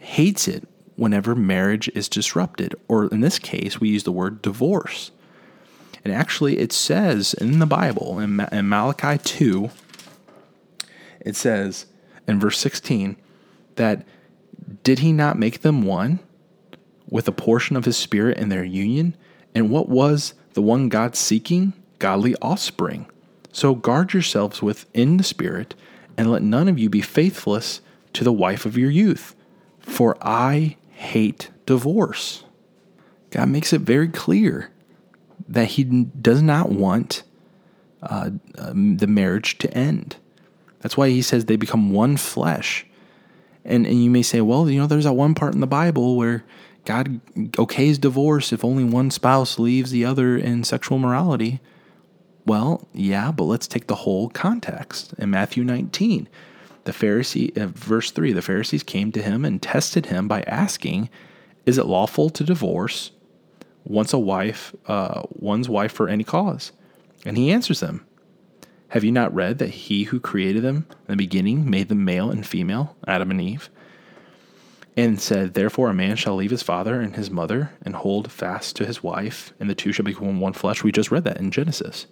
hates 0.00 0.48
it 0.48 0.66
whenever 1.00 1.34
marriage 1.34 1.88
is 1.94 2.10
disrupted, 2.10 2.74
or 2.86 3.06
in 3.06 3.22
this 3.22 3.38
case, 3.38 3.80
we 3.80 3.88
use 3.88 4.02
the 4.04 4.12
word 4.12 4.42
divorce. 4.42 5.10
And 6.04 6.12
actually, 6.12 6.58
it 6.58 6.74
says 6.74 7.32
in 7.32 7.58
the 7.58 7.64
Bible, 7.64 8.18
in, 8.20 8.36
Ma- 8.36 8.48
in 8.52 8.68
Malachi 8.68 9.16
2, 9.16 9.70
it 11.20 11.36
says 11.36 11.86
in 12.28 12.38
verse 12.38 12.58
16 12.58 13.16
that 13.76 14.06
did 14.82 14.98
he 14.98 15.10
not 15.10 15.38
make 15.38 15.62
them 15.62 15.84
one 15.84 16.18
with 17.08 17.26
a 17.26 17.32
portion 17.32 17.76
of 17.76 17.86
his 17.86 17.96
spirit 17.96 18.36
in 18.36 18.50
their 18.50 18.62
union? 18.62 19.16
And 19.54 19.70
what 19.70 19.88
was 19.88 20.34
the 20.52 20.60
one 20.60 20.90
God 20.90 21.16
seeking? 21.16 21.72
Godly 21.98 22.36
offspring. 22.42 23.06
So 23.52 23.74
guard 23.74 24.12
yourselves 24.12 24.60
within 24.60 25.16
the 25.16 25.24
Spirit, 25.24 25.74
and 26.18 26.30
let 26.30 26.42
none 26.42 26.68
of 26.68 26.78
you 26.78 26.90
be 26.90 27.00
faithless 27.00 27.80
to 28.12 28.22
the 28.22 28.32
wife 28.34 28.66
of 28.66 28.76
your 28.76 28.90
youth. 28.90 29.34
For 29.80 30.16
I 30.20 30.76
hate 31.00 31.50
divorce. 31.64 32.44
God 33.30 33.48
makes 33.48 33.72
it 33.72 33.80
very 33.80 34.08
clear 34.08 34.70
that 35.48 35.66
He 35.66 35.84
does 35.84 36.42
not 36.42 36.70
want 36.70 37.22
uh, 38.02 38.30
um, 38.58 38.98
the 38.98 39.06
marriage 39.06 39.56
to 39.58 39.72
end. 39.72 40.16
That's 40.80 40.96
why 40.96 41.08
He 41.08 41.22
says 41.22 41.46
they 41.46 41.56
become 41.56 41.92
one 41.92 42.16
flesh. 42.16 42.86
And, 43.64 43.86
and 43.86 44.02
you 44.02 44.10
may 44.10 44.22
say, 44.22 44.40
well, 44.40 44.68
you 44.68 44.78
know, 44.78 44.86
there's 44.86 45.04
that 45.04 45.14
one 45.14 45.34
part 45.34 45.54
in 45.54 45.60
the 45.60 45.66
Bible 45.66 46.16
where 46.16 46.44
God 46.84 47.20
okays 47.52 48.00
divorce 48.00 48.52
if 48.52 48.64
only 48.64 48.84
one 48.84 49.10
spouse 49.10 49.58
leaves 49.58 49.90
the 49.90 50.04
other 50.04 50.36
in 50.36 50.64
sexual 50.64 50.98
morality. 50.98 51.60
Well, 52.46 52.86
yeah, 52.92 53.32
but 53.32 53.44
let's 53.44 53.66
take 53.66 53.86
the 53.86 53.96
whole 53.96 54.28
context. 54.28 55.14
In 55.18 55.30
Matthew 55.30 55.64
19, 55.64 56.28
the 56.84 56.92
Pharisee, 56.92 57.56
uh, 57.56 57.66
verse 57.68 58.10
3, 58.10 58.32
the 58.32 58.42
Pharisees 58.42 58.82
came 58.82 59.12
to 59.12 59.22
him 59.22 59.44
and 59.44 59.60
tested 59.60 60.06
him 60.06 60.28
by 60.28 60.42
asking, 60.42 61.08
Is 61.66 61.78
it 61.78 61.86
lawful 61.86 62.30
to 62.30 62.44
divorce 62.44 63.10
once 63.84 64.12
a 64.12 64.18
wife, 64.18 64.74
uh, 64.86 65.22
one's 65.30 65.68
wife 65.68 65.92
for 65.92 66.08
any 66.08 66.24
cause? 66.24 66.72
And 67.24 67.36
he 67.36 67.50
answers 67.50 67.80
them, 67.80 68.06
Have 68.88 69.04
you 69.04 69.12
not 69.12 69.34
read 69.34 69.58
that 69.58 69.70
he 69.70 70.04
who 70.04 70.20
created 70.20 70.62
them 70.62 70.86
in 71.08 71.12
the 71.12 71.16
beginning 71.16 71.68
made 71.68 71.88
them 71.88 72.04
male 72.04 72.30
and 72.30 72.46
female, 72.46 72.96
Adam 73.06 73.30
and 73.30 73.40
Eve? 73.40 73.68
And 74.96 75.20
said, 75.20 75.54
Therefore 75.54 75.90
a 75.90 75.94
man 75.94 76.16
shall 76.16 76.36
leave 76.36 76.50
his 76.50 76.62
father 76.62 77.00
and 77.00 77.14
his 77.16 77.30
mother 77.30 77.72
and 77.82 77.94
hold 77.94 78.32
fast 78.32 78.76
to 78.76 78.86
his 78.86 79.02
wife, 79.02 79.52
and 79.60 79.68
the 79.70 79.74
two 79.74 79.92
shall 79.92 80.04
become 80.04 80.40
one 80.40 80.52
flesh. 80.52 80.82
We 80.82 80.92
just 80.92 81.10
read 81.10 81.24
that 81.24 81.38
in 81.38 81.50
Genesis. 81.50 82.06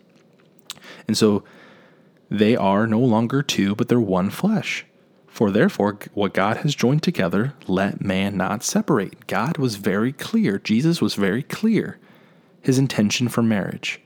And 1.07 1.17
so 1.17 1.43
they 2.31 2.57
are 2.57 2.87
no 2.87 3.01
longer 3.01 3.43
two, 3.43 3.75
but 3.75 3.89
they're 3.89 4.01
one 4.01 4.31
flesh. 4.31 4.85
For 5.27 5.51
therefore, 5.51 5.99
what 6.15 6.35
God 6.35 6.59
has 6.59 6.75
joined 6.75 7.03
together, 7.03 7.55
let 7.67 8.05
man 8.05 8.37
not 8.37 8.65
separate. 8.65 9.27
God 9.27 9.57
was 9.57 9.77
very 9.77 10.13
clear. 10.13 10.59
Jesus 10.59 11.01
was 11.01 11.15
very 11.15 11.43
clear. 11.43 11.99
His 12.61 12.79
intention 12.79 13.29
for 13.29 13.43
marriage 13.43 14.01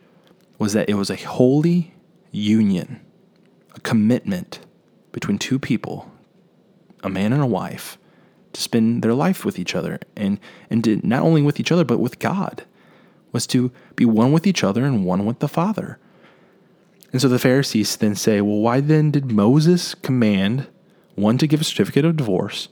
was 0.59 0.75
that 0.75 0.89
it 0.89 0.95
was 0.95 1.11
a 1.11 1.17
holy 1.17 1.95
union, 2.31 3.01
a 3.75 3.81
commitment 3.81 4.61
between 5.11 5.39
two 5.39 5.59
people, 5.59 6.11
a 7.03 7.09
man 7.09 7.33
and 7.33 7.43
a 7.43 7.47
wife, 7.47 7.99
to 8.53 8.61
spend 8.61 9.03
their 9.03 9.15
life 9.15 9.45
with 9.45 9.59
each 9.59 9.75
other 9.75 9.99
and, 10.17 10.39
and 10.71 11.03
not 11.03 11.23
only 11.23 11.43
with 11.43 11.59
each 11.59 11.73
other, 11.73 11.85
but 11.85 11.99
with 11.99 12.19
God, 12.19 12.65
was 13.33 13.47
to 13.49 13.73
be 13.97 14.05
one 14.05 14.33
with 14.33 14.47
each 14.47 14.63
other 14.63 14.85
and 14.85 15.07
one 15.07 15.25
with 15.25 15.39
the 15.39 15.49
Father. 15.49 15.99
And 17.13 17.21
so 17.21 17.29
the 17.29 17.39
Pharisees 17.39 17.97
then 17.97 18.15
say, 18.15 18.41
Well, 18.41 18.59
why 18.59 18.81
then 18.81 19.11
did 19.11 19.31
Moses 19.31 19.95
command 19.95 20.67
one 21.15 21.39
to 21.39 21.47
give 21.47 21.61
a 21.61 21.65
certificate 21.65 22.05
of 22.05 22.17
divorce 22.17 22.69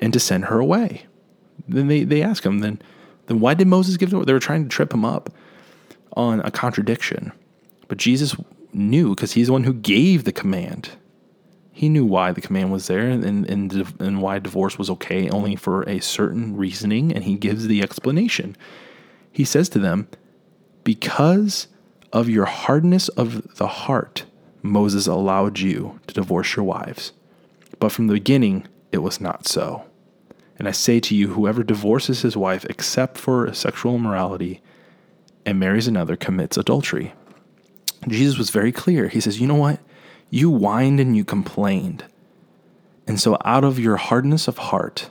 and 0.00 0.12
to 0.12 0.20
send 0.20 0.46
her 0.46 0.58
away? 0.58 1.06
Then 1.68 1.88
they, 1.88 2.04
they 2.04 2.22
ask 2.22 2.44
him, 2.44 2.58
then, 2.58 2.80
then 3.26 3.40
why 3.40 3.54
did 3.54 3.68
Moses 3.68 3.96
give 3.96 4.12
it? 4.12 4.26
They 4.26 4.32
were 4.32 4.40
trying 4.40 4.64
to 4.64 4.68
trip 4.68 4.92
him 4.92 5.04
up 5.04 5.30
on 6.16 6.40
a 6.40 6.50
contradiction. 6.50 7.32
But 7.88 7.98
Jesus 7.98 8.34
knew 8.72 9.14
because 9.14 9.32
he's 9.32 9.46
the 9.46 9.52
one 9.52 9.64
who 9.64 9.74
gave 9.74 10.24
the 10.24 10.32
command. 10.32 10.90
He 11.72 11.88
knew 11.88 12.04
why 12.04 12.32
the 12.32 12.40
command 12.40 12.72
was 12.72 12.86
there 12.86 13.08
and, 13.08 13.24
and, 13.24 13.72
and 14.00 14.22
why 14.22 14.38
divorce 14.38 14.78
was 14.78 14.90
okay 14.90 15.28
only 15.28 15.56
for 15.56 15.82
a 15.88 16.00
certain 16.00 16.56
reasoning, 16.56 17.12
and 17.12 17.24
he 17.24 17.34
gives 17.34 17.66
the 17.66 17.82
explanation. 17.82 18.56
He 19.32 19.44
says 19.44 19.68
to 19.70 19.80
them, 19.80 20.06
Because 20.84 21.66
of 22.14 22.30
your 22.30 22.44
hardness 22.44 23.08
of 23.08 23.56
the 23.56 23.66
heart, 23.66 24.24
Moses 24.62 25.08
allowed 25.08 25.58
you 25.58 26.00
to 26.06 26.14
divorce 26.14 26.54
your 26.54 26.64
wives. 26.64 27.12
But 27.80 27.90
from 27.90 28.06
the 28.06 28.14
beginning, 28.14 28.68
it 28.92 28.98
was 28.98 29.20
not 29.20 29.48
so. 29.48 29.84
And 30.56 30.68
I 30.68 30.70
say 30.70 31.00
to 31.00 31.14
you, 31.16 31.28
whoever 31.28 31.64
divorces 31.64 32.22
his 32.22 32.36
wife 32.36 32.64
except 32.66 33.18
for 33.18 33.52
sexual 33.52 33.96
immorality 33.96 34.62
and 35.44 35.58
marries 35.58 35.88
another 35.88 36.14
commits 36.14 36.56
adultery. 36.56 37.12
Jesus 38.06 38.38
was 38.38 38.50
very 38.50 38.70
clear. 38.70 39.08
He 39.08 39.20
says, 39.20 39.40
You 39.40 39.48
know 39.48 39.56
what? 39.56 39.80
You 40.30 40.50
whined 40.50 41.00
and 41.00 41.16
you 41.16 41.24
complained. 41.24 42.04
And 43.08 43.20
so, 43.20 43.36
out 43.44 43.64
of 43.64 43.80
your 43.80 43.96
hardness 43.96 44.46
of 44.46 44.58
heart, 44.58 45.10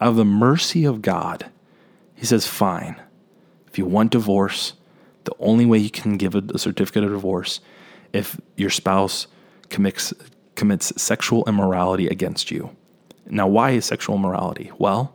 out 0.00 0.08
of 0.08 0.16
the 0.16 0.24
mercy 0.24 0.84
of 0.84 1.00
God, 1.00 1.48
he 2.14 2.26
says, 2.26 2.46
Fine. 2.46 3.00
If 3.68 3.78
you 3.78 3.86
want 3.86 4.10
divorce, 4.10 4.72
the 5.24 5.34
only 5.38 5.66
way 5.66 5.78
you 5.78 5.90
can 5.90 6.16
give 6.16 6.34
a, 6.34 6.42
a 6.54 6.58
certificate 6.58 7.04
of 7.04 7.10
divorce 7.10 7.60
if 8.12 8.40
your 8.56 8.70
spouse 8.70 9.26
commits 9.68 10.12
commits 10.54 10.92
sexual 11.00 11.44
immorality 11.48 12.06
against 12.06 12.50
you. 12.50 12.76
Now, 13.26 13.46
why 13.46 13.70
is 13.70 13.84
sexual 13.84 14.16
immorality? 14.16 14.70
Well, 14.78 15.14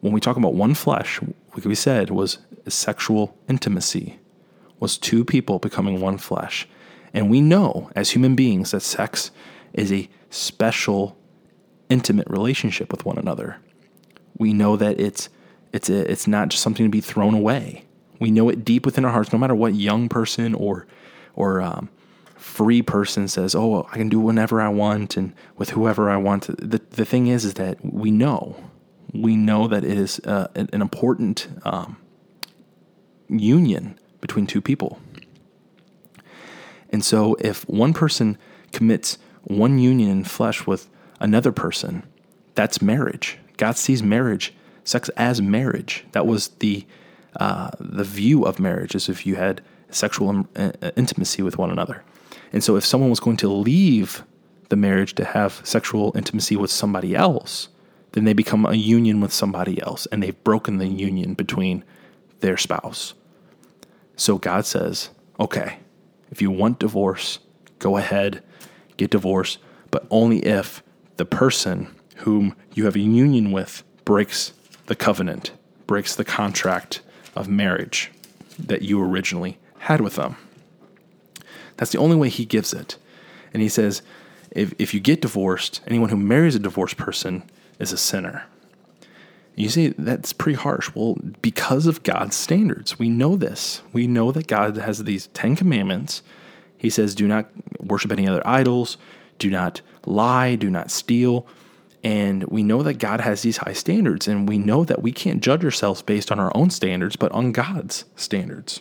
when 0.00 0.12
we 0.12 0.20
talk 0.20 0.36
about 0.36 0.54
one 0.54 0.74
flesh, 0.74 1.20
like 1.54 1.64
we 1.64 1.74
said, 1.74 2.10
was 2.10 2.38
sexual 2.68 3.36
intimacy, 3.48 4.18
was 4.80 4.98
two 4.98 5.24
people 5.24 5.58
becoming 5.58 6.00
one 6.00 6.18
flesh. 6.18 6.68
And 7.14 7.30
we 7.30 7.40
know 7.40 7.90
as 7.94 8.10
human 8.10 8.34
beings 8.34 8.72
that 8.72 8.80
sex 8.80 9.30
is 9.72 9.92
a 9.92 10.08
special, 10.30 11.16
intimate 11.88 12.28
relationship 12.28 12.90
with 12.90 13.04
one 13.04 13.18
another. 13.18 13.58
We 14.36 14.52
know 14.52 14.76
that 14.76 14.98
it's 15.00 15.28
it's 15.72 15.90
a, 15.90 16.10
it's 16.10 16.26
not 16.26 16.48
just 16.48 16.62
something 16.62 16.86
to 16.86 16.90
be 16.90 17.00
thrown 17.00 17.34
away 17.34 17.85
We 18.18 18.30
know 18.30 18.48
it 18.48 18.64
deep 18.64 18.86
within 18.86 19.04
our 19.04 19.12
hearts, 19.12 19.32
no 19.32 19.38
matter 19.38 19.54
what 19.54 19.74
young 19.74 20.08
person 20.08 20.54
or 20.54 20.86
or 21.34 21.60
um, 21.60 21.90
free 22.36 22.82
person 22.82 23.28
says, 23.28 23.54
"Oh, 23.54 23.86
I 23.92 23.96
can 23.96 24.08
do 24.08 24.20
whenever 24.20 24.60
I 24.60 24.68
want 24.68 25.16
and 25.16 25.34
with 25.56 25.70
whoever 25.70 26.08
I 26.10 26.16
want." 26.16 26.46
The 26.58 26.80
the 26.90 27.04
thing 27.04 27.26
is, 27.26 27.44
is 27.44 27.54
that 27.54 27.78
we 27.84 28.10
know, 28.10 28.56
we 29.12 29.36
know 29.36 29.68
that 29.68 29.84
it 29.84 29.98
is 29.98 30.20
uh, 30.24 30.48
an 30.54 30.68
important 30.72 31.48
um, 31.64 31.96
union 33.28 33.98
between 34.20 34.46
two 34.46 34.60
people. 34.60 34.98
And 36.90 37.04
so, 37.04 37.36
if 37.40 37.68
one 37.68 37.92
person 37.92 38.38
commits 38.72 39.18
one 39.42 39.78
union 39.78 40.10
in 40.10 40.24
flesh 40.24 40.66
with 40.66 40.88
another 41.20 41.52
person, 41.52 42.02
that's 42.54 42.80
marriage. 42.80 43.38
God 43.56 43.76
sees 43.76 44.02
marriage, 44.02 44.54
sex 44.84 45.08
as 45.10 45.40
marriage. 45.40 46.04
That 46.12 46.26
was 46.26 46.48
the 46.48 46.86
uh, 47.36 47.70
the 47.78 48.04
view 48.04 48.44
of 48.44 48.58
marriage, 48.58 48.94
as 48.94 49.08
if 49.08 49.26
you 49.26 49.36
had 49.36 49.60
sexual 49.90 50.28
um, 50.30 50.48
uh, 50.56 50.72
intimacy 50.96 51.42
with 51.42 51.58
one 51.58 51.70
another. 51.70 52.02
And 52.52 52.62
so, 52.62 52.76
if 52.76 52.84
someone 52.84 53.10
was 53.10 53.20
going 53.20 53.36
to 53.38 53.48
leave 53.48 54.24
the 54.68 54.76
marriage 54.76 55.14
to 55.14 55.24
have 55.24 55.60
sexual 55.64 56.12
intimacy 56.16 56.56
with 56.56 56.70
somebody 56.70 57.14
else, 57.14 57.68
then 58.12 58.24
they 58.24 58.32
become 58.32 58.66
a 58.66 58.74
union 58.74 59.20
with 59.20 59.32
somebody 59.32 59.80
else, 59.82 60.06
and 60.06 60.22
they've 60.22 60.42
broken 60.44 60.78
the 60.78 60.86
union 60.86 61.34
between 61.34 61.84
their 62.40 62.56
spouse. 62.56 63.14
So 64.16 64.38
God 64.38 64.64
says, 64.64 65.10
okay, 65.38 65.78
if 66.30 66.40
you 66.40 66.50
want 66.50 66.78
divorce, 66.78 67.38
go 67.78 67.96
ahead, 67.96 68.42
get 68.96 69.10
divorced, 69.10 69.58
but 69.90 70.06
only 70.10 70.38
if 70.38 70.82
the 71.16 71.24
person 71.24 71.94
whom 72.16 72.56
you 72.74 72.86
have 72.86 72.96
a 72.96 73.00
union 73.00 73.52
with 73.52 73.84
breaks 74.04 74.52
the 74.86 74.96
covenant, 74.96 75.52
breaks 75.86 76.14
the 76.14 76.24
contract 76.24 77.02
of 77.36 77.48
marriage 77.48 78.10
that 78.58 78.82
you 78.82 79.02
originally 79.02 79.58
had 79.78 80.00
with 80.00 80.16
them. 80.16 80.36
That's 81.76 81.92
the 81.92 81.98
only 81.98 82.16
way 82.16 82.28
he 82.28 82.44
gives 82.44 82.72
it. 82.72 82.96
And 83.52 83.62
he 83.62 83.68
says, 83.68 84.02
if, 84.50 84.74
if 84.78 84.94
you 84.94 85.00
get 85.00 85.20
divorced, 85.20 85.80
anyone 85.86 86.08
who 86.08 86.16
marries 86.16 86.54
a 86.54 86.58
divorced 86.58 86.96
person 86.96 87.42
is 87.78 87.92
a 87.92 87.98
sinner. 87.98 88.44
You 89.54 89.68
see, 89.68 89.88
that's 89.96 90.32
pretty 90.32 90.58
harsh. 90.58 90.90
Well, 90.94 91.16
because 91.40 91.86
of 91.86 92.02
God's 92.02 92.36
standards, 92.36 92.98
we 92.98 93.08
know 93.08 93.36
this. 93.36 93.82
We 93.92 94.06
know 94.06 94.32
that 94.32 94.46
God 94.46 94.76
has 94.76 95.04
these 95.04 95.28
Ten 95.28 95.56
Commandments. 95.56 96.22
He 96.76 96.90
says, 96.90 97.14
do 97.14 97.26
not 97.26 97.50
worship 97.80 98.12
any 98.12 98.28
other 98.28 98.46
idols, 98.46 98.98
do 99.38 99.50
not 99.50 99.80
lie, 100.04 100.56
do 100.56 100.70
not 100.70 100.90
steal. 100.90 101.46
And 102.04 102.44
we 102.44 102.62
know 102.62 102.82
that 102.82 102.94
God 102.94 103.20
has 103.20 103.42
these 103.42 103.56
high 103.58 103.72
standards, 103.72 104.28
and 104.28 104.48
we 104.48 104.58
know 104.58 104.84
that 104.84 105.02
we 105.02 105.12
can't 105.12 105.42
judge 105.42 105.64
ourselves 105.64 106.02
based 106.02 106.30
on 106.30 106.38
our 106.38 106.52
own 106.54 106.70
standards, 106.70 107.16
but 107.16 107.32
on 107.32 107.52
God's 107.52 108.04
standards. 108.14 108.80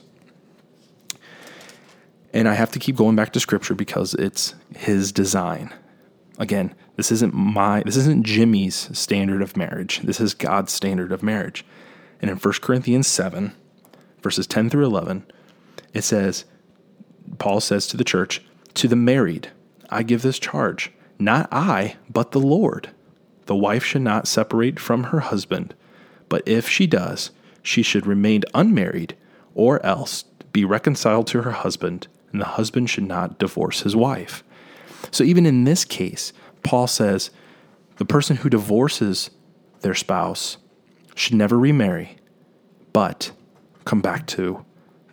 And 2.33 2.47
I 2.49 2.53
have 2.53 2.71
to 2.73 2.79
keep 2.79 2.97
going 2.97 3.15
back 3.15 3.31
to 3.33 3.39
scripture 3.39 3.73
because 3.73 4.13
it's 4.13 4.55
his 4.75 5.11
design. 5.11 5.73
Again, 6.37 6.75
this 6.97 7.11
isn't 7.11 7.33
my 7.33 7.81
this 7.85 7.95
isn't 7.95 8.25
Jimmy's 8.25 8.89
standard 8.97 9.41
of 9.41 9.55
marriage. 9.55 10.01
This 10.01 10.19
is 10.19 10.33
God's 10.33 10.73
standard 10.73 11.13
of 11.13 11.23
marriage. 11.23 11.65
And 12.21 12.29
in 12.29 12.37
1 12.37 12.53
Corinthians 12.61 13.07
7, 13.07 13.53
verses 14.21 14.47
10 14.47 14.69
through 14.69 14.85
11, 14.85 15.25
it 15.93 16.03
says 16.03 16.43
Paul 17.37 17.61
says 17.61 17.87
to 17.87 17.97
the 17.97 18.03
church, 18.03 18.41
"To 18.75 18.89
the 18.89 18.97
married, 18.97 19.51
I 19.89 20.03
give 20.03 20.21
this 20.21 20.37
charge, 20.37 20.91
not 21.17 21.47
I, 21.51 21.95
but 22.09 22.31
the 22.31 22.39
Lord. 22.39 22.89
The 23.45 23.55
wife 23.55 23.83
should 23.83 24.01
not 24.01 24.27
separate 24.27 24.79
from 24.79 25.05
her 25.05 25.19
husband, 25.19 25.75
but 26.29 26.47
if 26.47 26.67
she 26.67 26.87
does, 26.87 27.31
she 27.61 27.83
should 27.83 28.05
remain 28.05 28.43
unmarried 28.53 29.15
or 29.53 29.83
else 29.85 30.23
be 30.51 30.65
reconciled 30.65 31.27
to 31.27 31.41
her 31.43 31.51
husband." 31.51 32.07
and 32.35 32.41
the 32.41 32.45
husband 32.47 32.89
should 32.89 33.07
not 33.07 33.39
divorce 33.39 33.83
his 33.83 33.95
wife. 33.95 34.43
So, 35.09 35.23
even 35.23 35.45
in 35.45 35.63
this 35.63 35.85
case, 35.85 36.33
Paul 36.63 36.85
says 36.85 37.29
the 37.95 38.03
person 38.03 38.35
who 38.35 38.49
divorces 38.49 39.29
their 39.79 39.95
spouse 39.95 40.57
should 41.15 41.33
never 41.35 41.57
remarry, 41.57 42.17
but 42.91 43.31
come 43.85 44.01
back 44.01 44.27
to 44.27 44.65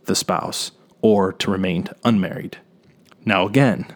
the 0.06 0.16
spouse 0.16 0.72
or 1.00 1.32
to 1.34 1.48
remain 1.48 1.86
unmarried. 2.02 2.58
Now, 3.24 3.46
again, 3.46 3.86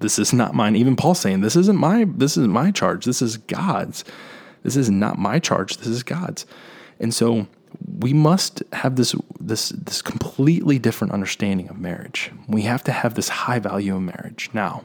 this 0.00 0.18
is 0.18 0.32
not 0.32 0.54
mine. 0.54 0.76
Even 0.76 0.96
Paul 0.96 1.14
saying 1.14 1.40
this 1.40 1.56
isn't 1.56 1.78
my 1.78 2.04
this 2.08 2.36
isn't 2.36 2.52
my 2.52 2.70
charge. 2.70 3.04
This 3.04 3.22
is 3.22 3.36
God's. 3.36 4.04
This 4.62 4.76
is 4.76 4.90
not 4.90 5.18
my 5.18 5.38
charge. 5.38 5.76
This 5.78 5.88
is 5.88 6.02
God's. 6.02 6.46
And 7.00 7.14
so 7.14 7.46
we 7.98 8.12
must 8.12 8.62
have 8.72 8.96
this 8.96 9.14
this 9.40 9.70
this 9.70 10.02
completely 10.02 10.78
different 10.78 11.12
understanding 11.12 11.68
of 11.68 11.78
marriage. 11.78 12.30
We 12.46 12.62
have 12.62 12.84
to 12.84 12.92
have 12.92 13.14
this 13.14 13.28
high 13.28 13.58
value 13.58 13.96
of 13.96 14.02
marriage. 14.02 14.50
Now, 14.52 14.84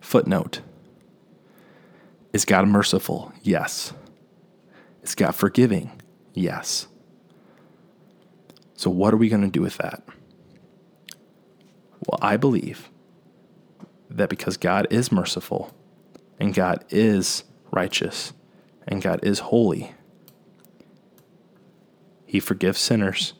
footnote. 0.00 0.60
Is 2.32 2.44
God 2.44 2.68
merciful? 2.68 3.32
Yes. 3.42 3.92
Is 5.02 5.14
God 5.14 5.32
forgiving? 5.34 5.90
Yes. 6.34 6.86
So 8.74 8.90
what 8.90 9.14
are 9.14 9.16
we 9.16 9.30
going 9.30 9.42
to 9.42 9.48
do 9.48 9.62
with 9.62 9.78
that? 9.78 10.02
Well, 12.06 12.18
I 12.20 12.36
believe 12.36 12.90
that 14.16 14.28
because 14.28 14.56
God 14.56 14.86
is 14.90 15.12
merciful 15.12 15.74
and 16.38 16.54
God 16.54 16.84
is 16.90 17.44
righteous 17.70 18.32
and 18.86 19.02
God 19.02 19.20
is 19.22 19.40
holy, 19.40 19.92
he 22.26 22.40
forgives 22.40 22.80
sinners, 22.80 23.34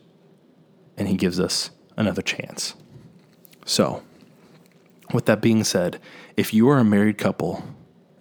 and 0.97 1.09
He 1.09 1.17
gives 1.17 1.41
us 1.41 1.71
another 1.97 2.23
chance. 2.23 2.75
So, 3.65 4.03
with 5.12 5.27
that 5.27 5.43
being 5.43 5.65
said, 5.65 6.01
if 6.37 6.55
you 6.55 6.69
are 6.69 6.79
a 6.79 6.85
married 6.85 7.19
couple 7.19 7.65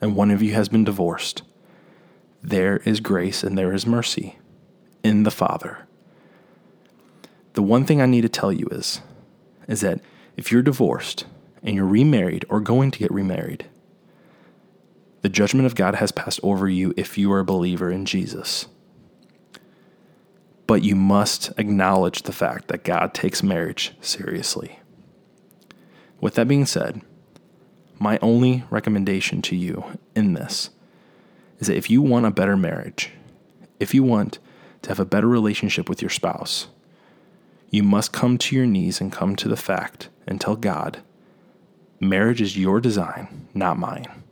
and 0.02 0.16
one 0.16 0.32
of 0.32 0.42
you 0.42 0.54
has 0.54 0.68
been 0.68 0.84
divorced, 0.84 1.44
there 2.42 2.78
is 2.78 3.00
grace 3.00 3.44
and 3.44 3.58
there 3.58 3.74
is 3.74 3.86
mercy 3.86 4.38
in 5.04 5.24
the 5.24 5.32
Father. 5.32 5.88
The 7.54 7.64
one 7.64 7.86
thing 7.86 8.02
I 8.02 8.06
need 8.06 8.22
to 8.22 8.30
tell 8.30 8.52
you 8.52 8.68
is, 8.72 9.02
is 9.68 9.82
that 9.82 10.02
if 10.36 10.52
you're 10.52 10.62
divorced 10.62 11.26
and 11.66 11.76
you're 11.76 11.86
remarried 11.86 12.46
or 12.48 12.62
going 12.62 12.92
to 12.92 13.00
get 13.00 13.12
remarried, 13.12 13.66
the 15.22 15.30
judgment 15.30 15.66
of 15.66 15.76
God 15.76 15.96
has 15.96 16.12
passed 16.12 16.40
over 16.44 16.70
you 16.70 16.94
if 16.96 17.18
you 17.18 17.32
are 17.34 17.40
a 17.40 17.46
believer 17.46 17.92
in 17.92 18.06
Jesus. 18.06 18.68
But 20.68 20.84
you 20.84 20.96
must 20.96 21.52
acknowledge 21.58 22.22
the 22.22 22.32
fact 22.32 22.68
that 22.68 22.84
God 22.84 23.14
takes 23.14 23.42
marriage 23.42 23.94
seriously. 24.02 24.80
With 26.22 26.36
that 26.36 26.48
being 26.48 26.68
said, 26.68 27.02
my 27.98 28.20
only 28.22 28.64
recommendation 28.70 29.42
to 29.44 29.56
you 29.56 29.98
in 30.16 30.34
this 30.34 30.70
is 31.60 31.68
that 31.68 31.78
if 31.78 31.90
you 31.90 32.02
want 32.02 32.26
a 32.26 32.32
better 32.32 32.56
marriage, 32.56 33.12
if 33.80 33.94
you 33.94 34.04
want 34.04 34.38
to 34.84 34.90
have 34.90 35.00
a 35.00 35.06
better 35.06 35.28
relationship 35.28 35.90
with 35.90 36.02
your 36.02 36.10
spouse, 36.10 36.68
you 37.72 37.82
must 37.82 38.12
come 38.12 38.38
to 38.38 38.56
your 38.56 38.68
knees 38.68 39.02
and 39.02 39.12
come 39.12 39.36
to 39.36 39.48
the 39.48 39.58
fact 39.58 40.10
and 40.28 40.40
tell 40.40 40.56
God, 40.56 41.02
marriage 42.00 42.42
is 42.42 42.58
your 42.58 42.82
design, 42.82 43.48
not 43.54 43.78
mine. 43.78 44.24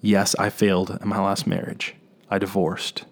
Yes, 0.00 0.34
I 0.36 0.48
failed 0.48 0.98
in 1.00 1.08
my 1.08 1.20
last 1.20 1.46
marriage. 1.46 1.94
I 2.30 2.38
divorced. 2.38 3.04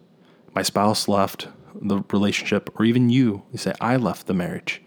My 0.54 0.62
spouse 0.62 1.08
left 1.08 1.48
the 1.74 2.02
relationship, 2.10 2.70
or 2.78 2.84
even 2.84 3.10
you, 3.10 3.42
you 3.52 3.58
say, 3.58 3.74
I 3.80 3.96
left 3.96 4.26
the 4.26 4.34
marriage. 4.34 4.82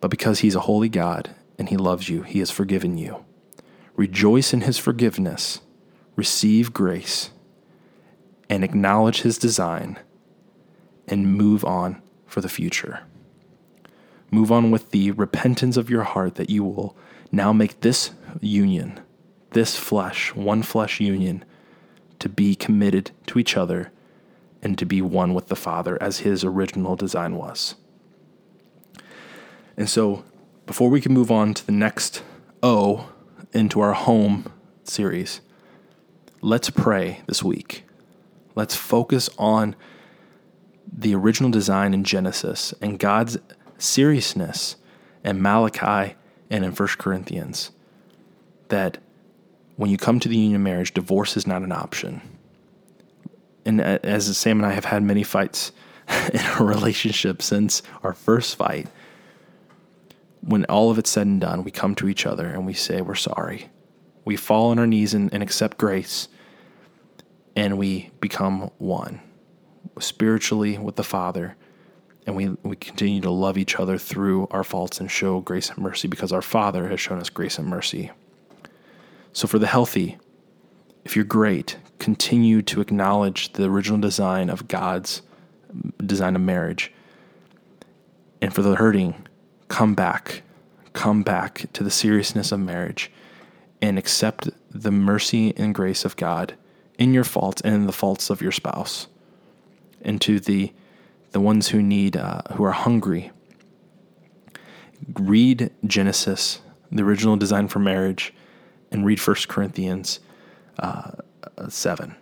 But 0.00 0.10
because 0.10 0.40
He's 0.40 0.54
a 0.54 0.60
holy 0.60 0.88
God 0.88 1.30
and 1.58 1.68
He 1.68 1.76
loves 1.76 2.08
you, 2.08 2.22
He 2.22 2.38
has 2.40 2.50
forgiven 2.50 2.98
you. 2.98 3.24
Rejoice 3.96 4.52
in 4.52 4.62
His 4.62 4.78
forgiveness, 4.78 5.60
receive 6.16 6.72
grace, 6.72 7.30
and 8.48 8.62
acknowledge 8.64 9.22
His 9.22 9.38
design, 9.38 9.98
and 11.06 11.34
move 11.36 11.64
on 11.64 12.02
for 12.26 12.40
the 12.40 12.48
future. 12.48 13.00
Move 14.30 14.52
on 14.52 14.70
with 14.70 14.90
the 14.90 15.10
repentance 15.12 15.76
of 15.76 15.90
your 15.90 16.04
heart 16.04 16.36
that 16.36 16.50
you 16.50 16.64
will 16.64 16.96
now 17.32 17.52
make 17.52 17.80
this 17.80 18.12
union, 18.40 19.00
this 19.52 19.76
flesh, 19.76 20.34
one 20.34 20.62
flesh 20.62 21.00
union, 21.00 21.44
to 22.18 22.28
be 22.28 22.54
committed 22.54 23.10
to 23.26 23.38
each 23.38 23.56
other 23.56 23.90
and 24.62 24.78
to 24.78 24.84
be 24.84 25.00
one 25.02 25.34
with 25.34 25.48
the 25.48 25.56
Father 25.56 26.00
as 26.00 26.18
his 26.18 26.44
original 26.44 26.96
design 26.96 27.34
was. 27.34 27.74
And 29.76 29.88
so, 29.88 30.24
before 30.66 30.90
we 30.90 31.00
can 31.00 31.12
move 31.12 31.30
on 31.30 31.54
to 31.54 31.66
the 31.66 31.72
next 31.72 32.22
O 32.62 33.08
into 33.52 33.80
our 33.80 33.94
home 33.94 34.52
series, 34.84 35.40
let's 36.42 36.70
pray 36.70 37.22
this 37.26 37.42
week. 37.42 37.84
Let's 38.54 38.76
focus 38.76 39.30
on 39.38 39.74
the 40.92 41.14
original 41.14 41.50
design 41.50 41.94
in 41.94 42.04
Genesis 42.04 42.74
and 42.82 42.98
God's 42.98 43.38
seriousness 43.80 44.76
in 45.24 45.42
Malachi 45.42 46.14
and 46.48 46.64
in 46.64 46.72
1 46.72 46.88
Corinthians. 46.98 47.70
That 48.68 48.98
when 49.76 49.90
you 49.90 49.96
come 49.96 50.20
to 50.20 50.28
the 50.28 50.36
union 50.36 50.62
marriage, 50.62 50.94
divorce 50.94 51.36
is 51.36 51.46
not 51.46 51.62
an 51.62 51.72
option 51.72 52.22
and 53.64 53.80
uh, 53.80 53.98
as 54.02 54.36
Sam 54.36 54.58
and 54.58 54.66
I 54.66 54.72
have 54.72 54.84
had 54.84 55.02
many 55.02 55.22
fights 55.22 55.72
in 56.32 56.40
our 56.40 56.64
relationship 56.64 57.42
since 57.42 57.82
our 58.02 58.12
first 58.12 58.56
fight. 58.56 58.88
When 60.42 60.64
all 60.66 60.90
of 60.90 60.98
it's 60.98 61.10
said 61.10 61.26
and 61.26 61.40
done, 61.40 61.64
we 61.64 61.70
come 61.70 61.94
to 61.96 62.08
each 62.08 62.24
other 62.24 62.46
and 62.46 62.66
we 62.66 62.74
say, 62.74 63.00
We're 63.00 63.14
sorry. 63.14 63.68
We 64.24 64.36
fall 64.36 64.70
on 64.70 64.78
our 64.78 64.86
knees 64.86 65.14
and, 65.14 65.32
and 65.32 65.42
accept 65.42 65.78
grace, 65.78 66.28
and 67.56 67.78
we 67.78 68.10
become 68.20 68.70
one 68.78 69.20
spiritually 69.98 70.78
with 70.78 70.96
the 70.96 71.04
Father. 71.04 71.56
And 72.26 72.36
we, 72.36 72.48
we 72.62 72.76
continue 72.76 73.20
to 73.22 73.30
love 73.30 73.56
each 73.56 73.76
other 73.76 73.98
through 73.98 74.46
our 74.50 74.62
faults 74.62 75.00
and 75.00 75.10
show 75.10 75.40
grace 75.40 75.70
and 75.70 75.78
mercy 75.78 76.06
because 76.06 76.32
our 76.32 76.42
Father 76.42 76.88
has 76.88 77.00
shown 77.00 77.18
us 77.18 77.30
grace 77.30 77.58
and 77.58 77.66
mercy. 77.66 78.10
So, 79.32 79.48
for 79.48 79.58
the 79.58 79.66
healthy, 79.66 80.18
if 81.04 81.16
you're 81.16 81.24
great, 81.24 81.78
continue 81.98 82.62
to 82.62 82.80
acknowledge 82.80 83.52
the 83.52 83.64
original 83.64 84.00
design 84.00 84.50
of 84.50 84.68
God's 84.68 85.22
design 86.04 86.36
of 86.36 86.42
marriage. 86.42 86.92
And 88.42 88.54
for 88.54 88.62
the 88.62 88.76
hurting, 88.76 89.26
come 89.68 89.94
back. 89.94 90.42
Come 90.92 91.22
back 91.22 91.66
to 91.72 91.84
the 91.84 91.90
seriousness 91.90 92.52
of 92.52 92.60
marriage 92.60 93.10
and 93.80 93.98
accept 93.98 94.50
the 94.70 94.90
mercy 94.90 95.54
and 95.56 95.74
grace 95.74 96.04
of 96.04 96.16
God 96.16 96.54
in 96.98 97.14
your 97.14 97.24
faults 97.24 97.62
and 97.62 97.74
in 97.74 97.86
the 97.86 97.92
faults 97.92 98.28
of 98.28 98.42
your 98.42 98.52
spouse. 98.52 99.06
And 100.02 100.20
to 100.22 100.40
the 100.40 100.72
the 101.32 101.40
ones 101.40 101.68
who 101.68 101.82
need 101.82 102.16
uh, 102.16 102.42
who 102.54 102.64
are 102.64 102.72
hungry, 102.72 103.30
read 105.14 105.70
Genesis, 105.86 106.60
the 106.90 107.02
original 107.02 107.36
design 107.36 107.68
for 107.68 107.78
marriage, 107.78 108.34
and 108.90 109.04
read 109.04 109.20
1 109.20 109.36
Corinthians 109.48 110.20
uh, 110.78 111.12
7, 111.68 112.16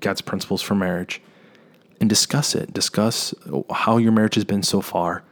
God's 0.00 0.20
principles 0.20 0.62
for 0.62 0.74
marriage, 0.74 1.20
and 2.00 2.08
discuss 2.08 2.54
it. 2.54 2.72
Discuss 2.72 3.34
how 3.70 3.96
your 3.96 4.12
marriage 4.12 4.36
has 4.36 4.44
been 4.44 4.62
so 4.62 4.80
far 4.80 5.22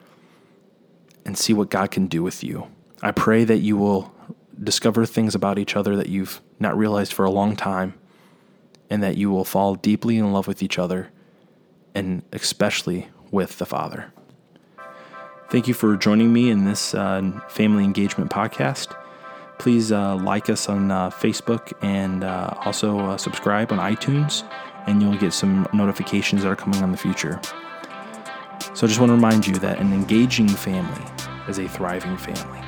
and 1.25 1.37
see 1.37 1.53
what 1.53 1.71
God 1.71 1.91
can 1.91 2.07
do 2.07 2.23
with 2.23 2.43
you. 2.43 2.69
I 3.03 3.13
pray 3.13 3.45
that 3.45 3.59
you 3.59 3.77
will 3.77 4.13
discover 4.63 5.07
things 5.07 5.35
about 5.35 5.59
each 5.59 5.77
other 5.77 5.95
that 5.97 6.09
you've 6.09 6.41
not 6.59 6.77
realized 6.77 7.13
for 7.13 7.25
a 7.25 7.31
long 7.31 7.55
time, 7.55 7.95
and 8.91 9.03
that 9.03 9.17
you 9.17 9.31
will 9.31 9.45
fall 9.45 9.75
deeply 9.75 10.17
in 10.17 10.33
love 10.33 10.49
with 10.49 10.63
each 10.63 10.79
other, 10.79 11.11
and 11.99 12.23
especially 12.33 13.09
with 13.33 13.59
the 13.59 13.67
Father. 13.67 14.13
Thank 15.51 15.67
you 15.67 15.75
for 15.75 15.97
joining 15.97 16.33
me 16.33 16.51
in 16.51 16.65
this 16.65 16.95
uh, 16.95 17.33
family 17.49 17.83
engagement 17.83 18.31
podcast. 18.31 18.95
Please 19.59 19.91
uh, 19.91 20.15
like 20.17 20.49
us 20.49 20.69
on 20.69 20.93
uh, 20.93 21.11
Facebook 21.11 21.73
and 21.83 22.23
uh, 22.23 22.55
also 22.65 23.01
uh, 23.01 23.17
subscribe 23.17 23.73
on 23.73 23.79
iTunes, 23.79 24.49
and 24.87 25.03
you'll 25.03 25.17
get 25.17 25.33
some 25.33 25.67
notifications 25.73 26.43
that 26.43 26.49
are 26.49 26.57
coming 26.57 26.81
on 26.83 26.93
the 26.93 26.99
future. 26.99 27.41
So 28.75 28.87
I 28.87 28.89
just 28.89 29.01
want 29.01 29.11
to 29.11 29.15
remind 29.15 29.47
you 29.47 29.55
that 29.55 29.81
an 29.81 29.93
engaging 29.93 30.49
family 30.49 31.05
is 31.49 31.59
a 31.59 31.67
thriving 31.67 32.17
family. 32.17 32.61